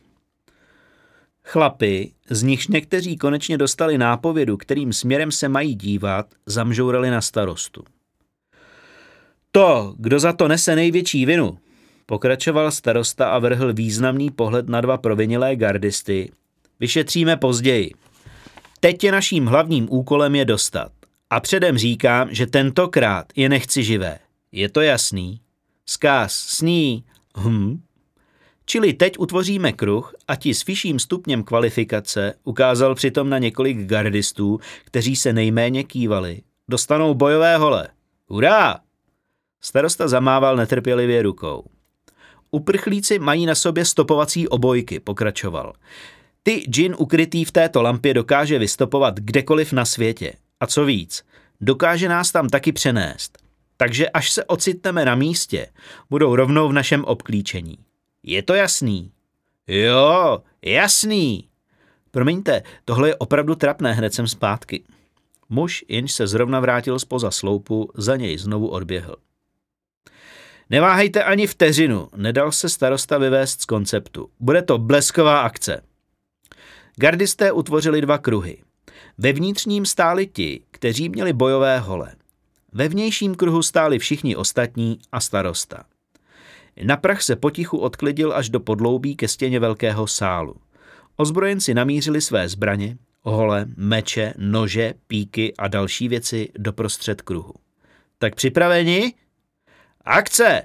Chlapi, 1.45 2.13
z 2.31 2.43
nichž 2.43 2.69
někteří 2.69 3.17
konečně 3.17 3.59
dostali 3.59 3.99
nápovědu, 3.99 4.57
kterým 4.57 4.93
směrem 4.93 5.33
se 5.33 5.49
mají 5.49 5.75
dívat, 5.75 6.27
zamžourali 6.47 7.11
na 7.11 7.21
starostu. 7.21 7.85
To, 9.53 9.95
kdo 9.99 10.19
za 10.19 10.33
to 10.33 10.49
nese 10.49 10.77
největší 10.77 11.27
vinu, 11.27 11.59
pokračoval 12.07 12.71
starosta 12.71 13.29
a 13.29 13.39
vrhl 13.39 13.73
významný 13.73 14.31
pohled 14.31 14.69
na 14.69 14.81
dva 14.81 14.99
provinilé 14.99 15.57
gardisty, 15.57 16.33
vyšetříme 16.81 17.37
později. 17.37 17.91
Teď 18.81 19.05
je 19.05 19.13
naším 19.13 19.47
hlavním 19.47 19.87
úkolem 19.91 20.35
je 20.35 20.45
dostat. 20.45 20.93
A 21.31 21.41
předem 21.41 21.79
říkám, 21.79 22.35
že 22.35 22.47
tentokrát 22.47 23.27
je 23.37 23.49
nechci 23.49 23.85
živé. 23.85 24.19
Je 24.53 24.69
to 24.69 24.81
jasný? 24.81 25.41
Zkáz 25.87 26.33
sní. 26.33 27.05
Hm, 27.37 27.81
Čili 28.67 28.93
teď 28.93 29.19
utvoříme 29.19 29.73
kruh 29.73 30.15
a 30.29 30.37
ti 30.37 30.55
s 30.55 30.65
vyšším 30.65 30.99
stupněm 30.99 31.43
kvalifikace, 31.43 32.35
ukázal 32.45 32.95
přitom 32.95 33.29
na 33.29 33.39
několik 33.39 33.87
gardistů, 33.87 34.61
kteří 34.85 35.17
se 35.17 35.33
nejméně 35.33 35.85
kývali, 35.85 36.43
dostanou 36.69 37.15
bojové 37.15 37.57
hole. 37.57 37.89
Hurá! 38.27 38.79
Starosta 39.61 40.09
zamával 40.09 40.57
netrpělivě 40.57 41.23
rukou. 41.23 41.65
Uprchlíci 42.51 43.19
mají 43.19 43.47
na 43.47 43.55
sobě 43.55 43.85
stopovací 43.85 44.49
obojky, 44.49 45.01
pokračoval. 45.01 45.73
Ty 46.43 46.65
džin 46.69 46.95
ukrytý 46.99 47.45
v 47.45 47.53
této 47.53 47.83
lampě 47.83 48.15
dokáže 48.15 48.59
vystopovat 48.59 49.15
kdekoliv 49.15 49.73
na 49.73 49.85
světě. 49.85 50.33
A 50.61 50.67
co 50.67 50.85
víc, 50.85 51.25
dokáže 51.61 52.09
nás 52.09 52.33
tam 52.33 52.49
taky 52.49 52.73
přenést. 52.73 53.39
Takže 53.77 54.09
až 54.09 54.31
se 54.31 54.45
ocitneme 54.45 55.05
na 55.05 55.15
místě, 55.15 55.67
budou 56.11 56.37
rovnou 56.37 56.69
v 56.69 56.73
našem 56.73 57.05
obklíčení. 57.05 57.86
Je 58.27 58.43
to 58.43 58.55
jasný? 58.55 59.13
Jo, 59.67 60.43
jasný. 60.63 61.49
Promiňte, 62.11 62.63
tohle 62.85 63.09
je 63.09 63.17
opravdu 63.17 63.55
trapné, 63.55 63.93
hned 63.93 64.15
jsem 64.15 64.29
zpátky. 64.29 64.85
Muž, 65.49 65.85
jenž 65.89 66.13
se 66.13 66.27
zrovna 66.27 66.61
vrátil 66.61 66.99
spoza 66.99 67.31
sloupu, 67.31 67.91
za 67.95 68.17
něj 68.17 68.39
znovu 68.39 68.69
odběhl. 68.69 69.17
Neváhejte 70.71 71.25
ani 71.25 71.47
vteřinu, 71.47 72.09
nedal 72.17 72.53
se 72.53 72.69
starosta 72.69 73.19
vyvést 73.19 73.61
z 73.61 73.65
konceptu. 73.65 74.31
Bude 74.41 74.63
to 74.63 74.79
blesková 74.79 75.41
akce. 75.41 75.83
Gardisté 76.97 77.53
utvořili 77.53 78.01
dva 78.01 78.19
kruhy. 78.19 78.63
Ve 79.19 79.33
vnitřním 79.33 79.87
stáli 79.87 80.27
ti, 80.27 80.63
kteří 80.71 81.09
měli 81.09 81.33
bojové 81.33 81.79
hole. 81.79 82.15
Ve 82.73 82.89
vnějším 82.89 83.35
kruhu 83.35 83.63
stáli 83.63 83.99
všichni 83.99 84.37
ostatní 84.37 84.99
a 85.13 85.21
starosta. 85.21 85.85
Na 86.85 86.97
prach 86.97 87.23
se 87.23 87.37
potichu 87.37 87.79
odklidil 87.79 88.33
až 88.33 88.49
do 88.49 88.61
podloubí 88.61 89.17
ke 89.17 89.29
stěně 89.29 89.61
velkého 89.61 90.07
sálu. 90.07 90.55
Ozbrojenci 91.17 91.75
namířili 91.75 92.21
své 92.21 92.49
zbraně, 92.49 92.99
hole, 93.23 93.67
meče, 93.77 94.35
nože, 94.39 94.95
píky 95.07 95.55
a 95.59 95.69
další 95.69 96.09
věci 96.09 96.49
do 96.59 96.73
prostřed 96.73 97.23
kruhu. 97.23 97.55
Tak 98.19 98.35
připraveni? 98.35 99.15
Akce! 100.05 100.63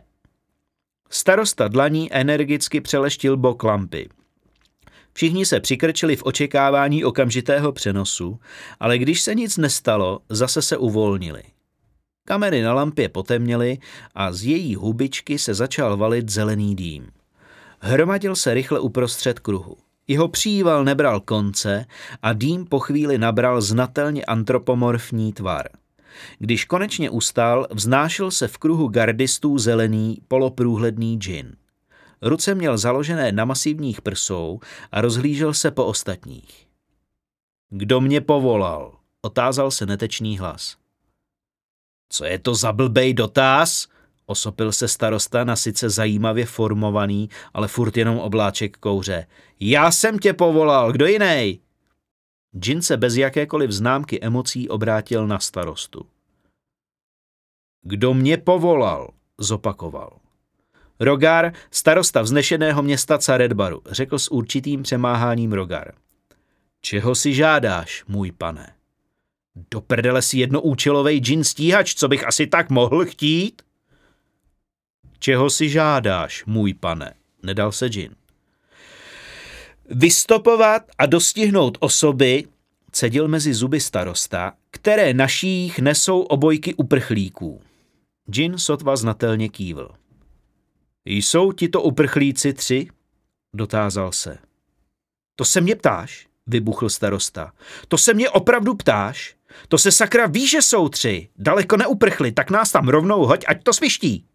Starosta 1.09 1.67
dlaní 1.67 2.13
energicky 2.13 2.81
přeleštil 2.81 3.37
bok 3.37 3.63
lampy. 3.63 4.09
Všichni 5.13 5.45
se 5.45 5.59
přikrčili 5.59 6.15
v 6.15 6.23
očekávání 6.23 7.03
okamžitého 7.03 7.71
přenosu, 7.71 8.39
ale 8.79 8.97
když 8.97 9.21
se 9.21 9.35
nic 9.35 9.57
nestalo, 9.57 10.19
zase 10.29 10.61
se 10.61 10.77
uvolnili. 10.77 11.43
Kamery 12.25 12.61
na 12.61 12.73
lampě 12.73 13.09
potemněly 13.09 13.77
a 14.15 14.31
z 14.31 14.43
její 14.43 14.75
hubičky 14.75 15.39
se 15.39 15.53
začal 15.53 15.97
valit 15.97 16.29
zelený 16.29 16.75
dým. 16.75 17.11
Hromadil 17.79 18.35
se 18.35 18.53
rychle 18.53 18.79
uprostřed 18.79 19.39
kruhu. 19.39 19.77
Jeho 20.07 20.27
příval 20.27 20.83
nebral 20.83 21.19
konce 21.19 21.85
a 22.21 22.33
dým 22.33 22.65
po 22.65 22.79
chvíli 22.79 23.17
nabral 23.17 23.61
znatelně 23.61 24.25
antropomorfní 24.25 25.33
tvar. 25.33 25.69
Když 26.39 26.65
konečně 26.65 27.09
ustál, 27.09 27.67
vznášel 27.71 28.31
se 28.31 28.47
v 28.47 28.57
kruhu 28.57 28.87
gardistů 28.87 29.57
zelený, 29.57 30.17
poloprůhledný 30.27 31.17
džin. 31.17 31.55
Ruce 32.21 32.55
měl 32.55 32.77
založené 32.77 33.31
na 33.31 33.45
masivních 33.45 34.01
prsou 34.01 34.59
a 34.91 35.01
rozhlížel 35.01 35.53
se 35.53 35.71
po 35.71 35.85
ostatních. 35.85 36.67
Kdo 37.69 38.01
mě 38.01 38.21
povolal? 38.21 38.95
Otázal 39.21 39.71
se 39.71 39.85
netečný 39.85 40.37
hlas. 40.37 40.80
Co 42.11 42.25
je 42.25 42.39
to 42.39 42.55
za 42.55 42.71
blbej 42.71 43.13
dotaz? 43.13 43.87
Osopil 44.25 44.71
se 44.71 44.87
starosta 44.87 45.43
na 45.43 45.55
sice 45.55 45.89
zajímavě 45.89 46.45
formovaný, 46.45 47.29
ale 47.53 47.67
furt 47.67 47.97
jenom 47.97 48.17
obláček 48.17 48.77
kouře. 48.77 49.27
Já 49.59 49.91
jsem 49.91 50.19
tě 50.19 50.33
povolal, 50.33 50.91
kdo 50.91 51.05
jiný? 51.05 51.59
Jin 52.65 52.81
se 52.81 52.97
bez 52.97 53.15
jakékoliv 53.15 53.71
známky 53.71 54.21
emocí 54.21 54.69
obrátil 54.69 55.27
na 55.27 55.39
starostu. 55.39 56.05
Kdo 57.81 58.13
mě 58.13 58.37
povolal? 58.37 59.09
Zopakoval. 59.37 60.19
Rogar, 60.99 61.53
starosta 61.71 62.21
vznešeného 62.21 62.83
města 62.83 63.17
Caredbaru, 63.17 63.81
řekl 63.85 64.19
s 64.19 64.31
určitým 64.31 64.83
přemáháním 64.83 65.53
Rogar. 65.53 65.93
Čeho 66.81 67.15
si 67.15 67.33
žádáš, 67.33 68.03
můj 68.07 68.31
pane? 68.31 68.80
Do 69.55 69.81
prdele 69.81 70.21
si 70.21 70.37
jednoúčelovej 70.39 71.19
džin 71.19 71.43
stíhač, 71.43 71.93
co 71.93 72.07
bych 72.07 72.27
asi 72.27 72.47
tak 72.47 72.69
mohl 72.69 73.05
chtít? 73.05 73.61
Čeho 75.19 75.49
si 75.49 75.69
žádáš, 75.69 76.45
můj 76.45 76.73
pane? 76.73 77.13
Nedal 77.43 77.71
se 77.71 77.87
džin. 77.87 78.15
Vystopovat 79.89 80.83
a 80.97 81.05
dostihnout 81.05 81.77
osoby, 81.79 82.47
cedil 82.91 83.27
mezi 83.27 83.53
zuby 83.53 83.79
starosta, 83.79 84.53
které 84.71 85.13
naších 85.13 85.79
nesou 85.79 86.21
obojky 86.21 86.73
uprchlíků. 86.73 87.61
Jin 88.35 88.57
sotva 88.57 88.95
znatelně 88.95 89.49
kývl. 89.49 89.91
Jsou 91.05 91.51
ti 91.51 91.69
to 91.69 91.81
uprchlíci 91.81 92.53
tři? 92.53 92.87
Dotázal 93.53 94.11
se. 94.11 94.37
To 95.35 95.45
se 95.45 95.61
mě 95.61 95.75
ptáš? 95.75 96.27
Vybuchl 96.47 96.89
starosta. 96.89 97.53
To 97.87 97.97
se 97.97 98.13
mě 98.13 98.29
opravdu 98.29 98.75
ptáš? 98.75 99.35
To 99.67 99.77
se 99.77 99.91
sakra 99.91 100.27
ví, 100.27 100.47
že 100.47 100.61
jsou 100.61 100.89
tři. 100.89 101.29
Daleko 101.37 101.77
neuprchli, 101.77 102.31
tak 102.31 102.49
nás 102.49 102.71
tam 102.71 102.87
rovnou 102.87 103.25
hoď, 103.25 103.45
ať 103.47 103.63
to 103.63 103.73
sviští. 103.73 104.25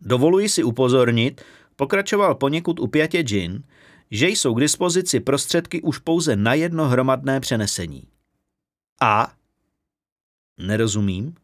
Dovoluji 0.00 0.48
si 0.48 0.64
upozornit, 0.64 1.42
pokračoval 1.76 2.34
poněkud 2.34 2.80
upjatě 2.80 3.24
Jin, 3.28 3.62
že 4.10 4.28
jsou 4.28 4.54
k 4.54 4.60
dispozici 4.60 5.20
prostředky 5.20 5.82
už 5.82 5.98
pouze 5.98 6.36
na 6.36 6.54
jedno 6.54 6.88
hromadné 6.88 7.40
přenesení. 7.40 8.08
A? 9.02 9.32
Nerozumím. 10.58 11.34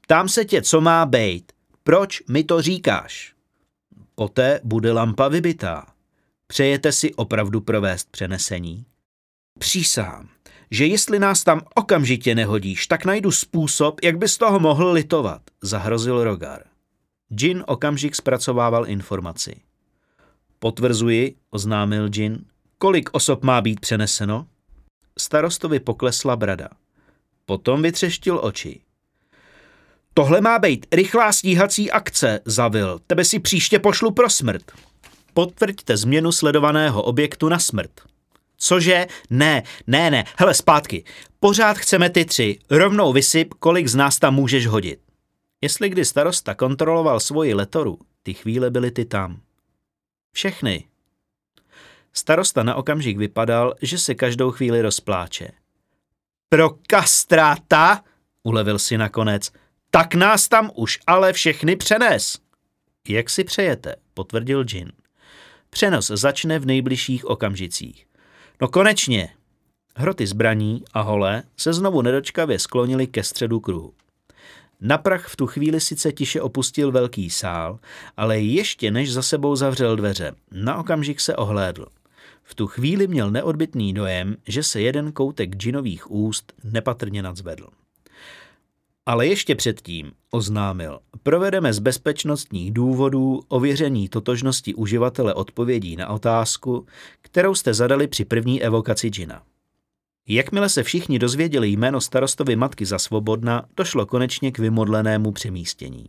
Ptám 0.00 0.28
se 0.28 0.44
tě, 0.44 0.62
co 0.62 0.80
má 0.80 1.06
být. 1.06 1.52
Proč 1.82 2.22
mi 2.28 2.44
to 2.44 2.62
říkáš? 2.62 3.34
Poté 4.14 4.60
bude 4.64 4.92
lampa 4.92 5.28
vybitá. 5.28 5.86
Přejete 6.46 6.92
si 6.92 7.14
opravdu 7.14 7.60
provést 7.60 8.10
přenesení? 8.10 8.84
Přísám, 9.58 10.28
že 10.70 10.86
jestli 10.86 11.18
nás 11.18 11.44
tam 11.44 11.60
okamžitě 11.74 12.34
nehodíš, 12.34 12.86
tak 12.86 13.04
najdu 13.04 13.30
způsob, 13.30 14.00
jak 14.02 14.18
bys 14.18 14.38
toho 14.38 14.60
mohl 14.60 14.92
litovat, 14.92 15.42
zahrozil 15.62 16.24
Rogar. 16.24 16.64
Jin 17.40 17.64
okamžik 17.66 18.16
zpracovával 18.16 18.86
informaci. 18.88 19.56
Potvrzuji, 20.58 21.36
oznámil 21.50 22.10
Jin, 22.14 22.44
kolik 22.78 23.10
osob 23.12 23.44
má 23.44 23.60
být 23.60 23.80
přeneseno? 23.80 24.46
Starostovi 25.18 25.80
poklesla 25.80 26.36
brada. 26.36 26.68
Potom 27.46 27.82
vytřeštil 27.82 28.40
oči. 28.42 28.80
Tohle 30.14 30.40
má 30.40 30.58
být 30.58 30.86
rychlá 30.92 31.32
stíhací 31.32 31.90
akce, 31.90 32.40
zavil. 32.44 33.00
Tebe 33.06 33.24
si 33.24 33.38
příště 33.38 33.78
pošlu 33.78 34.10
pro 34.10 34.30
smrt. 34.30 34.72
Potvrďte 35.34 35.96
změnu 35.96 36.32
sledovaného 36.32 37.02
objektu 37.02 37.48
na 37.48 37.58
smrt. 37.58 37.90
Cože? 38.58 39.06
Ne, 39.30 39.62
ne, 39.86 40.10
ne, 40.10 40.24
hele 40.36 40.54
zpátky. 40.54 41.04
Pořád 41.40 41.78
chceme 41.78 42.10
ty 42.10 42.24
tři. 42.24 42.58
Rovnou 42.70 43.12
vysyp, 43.12 43.54
kolik 43.54 43.88
z 43.88 43.94
nás 43.94 44.18
tam 44.18 44.34
můžeš 44.34 44.66
hodit. 44.66 45.00
Jestli 45.60 45.88
kdy 45.88 46.04
starosta 46.04 46.54
kontroloval 46.54 47.20
svoji 47.20 47.54
letoru, 47.54 47.98
ty 48.22 48.34
chvíle 48.34 48.70
byly 48.70 48.90
ty 48.90 49.04
tam. 49.04 49.40
Všechny. 50.32 50.88
Starosta 52.12 52.62
na 52.62 52.74
okamžik 52.74 53.18
vypadal, 53.18 53.74
že 53.82 53.98
se 53.98 54.14
každou 54.14 54.50
chvíli 54.50 54.82
rozpláče. 54.82 55.48
Pro 56.48 56.70
kastráta, 56.86 58.04
ulevil 58.42 58.78
si 58.78 58.98
nakonec, 58.98 59.52
tak 59.90 60.14
nás 60.14 60.48
tam 60.48 60.70
už 60.74 60.98
ale 61.06 61.32
všechny 61.32 61.76
přenes. 61.76 62.38
Jak 63.08 63.30
si 63.30 63.44
přejete, 63.44 63.96
potvrdil 64.14 64.64
Jin. 64.72 64.92
Přenos 65.70 66.06
začne 66.06 66.58
v 66.58 66.66
nejbližších 66.66 67.24
okamžicích. 67.24 68.07
No 68.60 68.68
konečně! 68.68 69.28
Hroty 69.96 70.26
zbraní 70.26 70.84
a 70.92 71.00
hole 71.00 71.42
se 71.56 71.72
znovu 71.72 72.02
nedočkavě 72.02 72.58
sklonili 72.58 73.06
ke 73.06 73.22
středu 73.22 73.60
kruhu. 73.60 73.92
Na 74.80 74.98
prach 74.98 75.28
v 75.28 75.36
tu 75.36 75.46
chvíli 75.46 75.80
sice 75.80 76.12
tiše 76.12 76.40
opustil 76.40 76.92
velký 76.92 77.30
sál, 77.30 77.78
ale 78.16 78.40
ještě 78.40 78.90
než 78.90 79.12
za 79.12 79.22
sebou 79.22 79.56
zavřel 79.56 79.96
dveře, 79.96 80.32
na 80.52 80.76
okamžik 80.76 81.20
se 81.20 81.36
ohlédl. 81.36 81.86
V 82.42 82.54
tu 82.54 82.66
chvíli 82.66 83.06
měl 83.06 83.30
neodbitný 83.30 83.94
dojem, 83.94 84.36
že 84.46 84.62
se 84.62 84.80
jeden 84.80 85.12
koutek 85.12 85.56
džinových 85.56 86.10
úst 86.10 86.52
nepatrně 86.64 87.22
nadzvedl. 87.22 87.66
Ale 89.08 89.26
ještě 89.26 89.54
předtím 89.54 90.12
oznámil, 90.30 91.00
provedeme 91.22 91.72
z 91.72 91.78
bezpečnostních 91.78 92.72
důvodů 92.72 93.40
ověření 93.48 94.08
totožnosti 94.08 94.74
uživatele 94.74 95.34
odpovědí 95.34 95.96
na 95.96 96.08
otázku, 96.08 96.86
kterou 97.22 97.54
jste 97.54 97.74
zadali 97.74 98.08
při 98.08 98.24
první 98.24 98.62
evokaci 98.62 99.08
džina. 99.08 99.42
Jakmile 100.28 100.68
se 100.68 100.82
všichni 100.82 101.18
dozvěděli 101.18 101.68
jméno 101.68 102.00
starostovi 102.00 102.56
matky 102.56 102.86
za 102.86 102.98
svobodna, 102.98 103.64
došlo 103.76 104.06
konečně 104.06 104.52
k 104.52 104.58
vymodlenému 104.58 105.32
přemístění. 105.32 106.06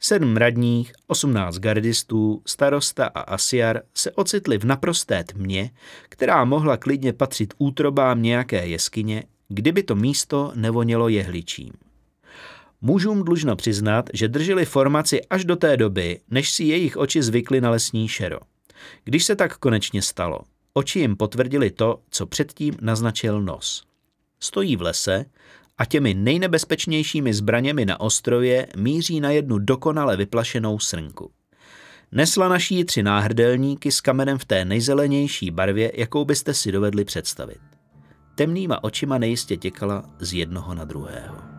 Sedm 0.00 0.36
radních, 0.36 0.92
osmnáct 1.06 1.58
gardistů, 1.58 2.42
starosta 2.46 3.06
a 3.06 3.20
asiar 3.20 3.80
se 3.94 4.10
ocitli 4.12 4.58
v 4.58 4.64
naprosté 4.64 5.24
tmě, 5.24 5.70
která 6.08 6.44
mohla 6.44 6.76
klidně 6.76 7.12
patřit 7.12 7.54
útrobám 7.58 8.22
nějaké 8.22 8.66
jeskyně, 8.66 9.24
kdyby 9.48 9.82
to 9.82 9.94
místo 9.94 10.52
nevonělo 10.54 11.08
jehličím. 11.08 11.72
Mužům 12.80 13.24
dlužno 13.24 13.56
přiznat, 13.56 14.10
že 14.12 14.28
drželi 14.28 14.64
formaci 14.64 15.24
až 15.24 15.44
do 15.44 15.56
té 15.56 15.76
doby, 15.76 16.20
než 16.30 16.50
si 16.50 16.64
jejich 16.64 16.96
oči 16.96 17.22
zvykly 17.22 17.60
na 17.60 17.70
lesní 17.70 18.08
šero. 18.08 18.38
Když 19.04 19.24
se 19.24 19.36
tak 19.36 19.58
konečně 19.58 20.02
stalo, 20.02 20.40
oči 20.72 20.98
jim 20.98 21.16
potvrdili 21.16 21.70
to, 21.70 22.00
co 22.10 22.26
předtím 22.26 22.74
naznačil 22.80 23.42
nos. 23.42 23.84
Stojí 24.40 24.76
v 24.76 24.82
lese 24.82 25.24
a 25.78 25.84
těmi 25.84 26.14
nejnebezpečnějšími 26.14 27.34
zbraněmi 27.34 27.84
na 27.84 28.00
ostrově 28.00 28.66
míří 28.76 29.20
na 29.20 29.30
jednu 29.30 29.58
dokonale 29.58 30.16
vyplašenou 30.16 30.78
srnku. 30.78 31.30
Nesla 32.12 32.48
naší 32.48 32.84
tři 32.84 33.02
náhrdelníky 33.02 33.92
s 33.92 34.00
kamenem 34.00 34.38
v 34.38 34.44
té 34.44 34.64
nejzelenější 34.64 35.50
barvě, 35.50 35.92
jakou 35.94 36.24
byste 36.24 36.54
si 36.54 36.72
dovedli 36.72 37.04
představit. 37.04 37.75
Temnýma 38.38 38.84
očima 38.84 39.18
nejistě 39.18 39.56
těkala 39.56 40.04
z 40.18 40.32
jednoho 40.32 40.74
na 40.74 40.84
druhého. 40.84 41.55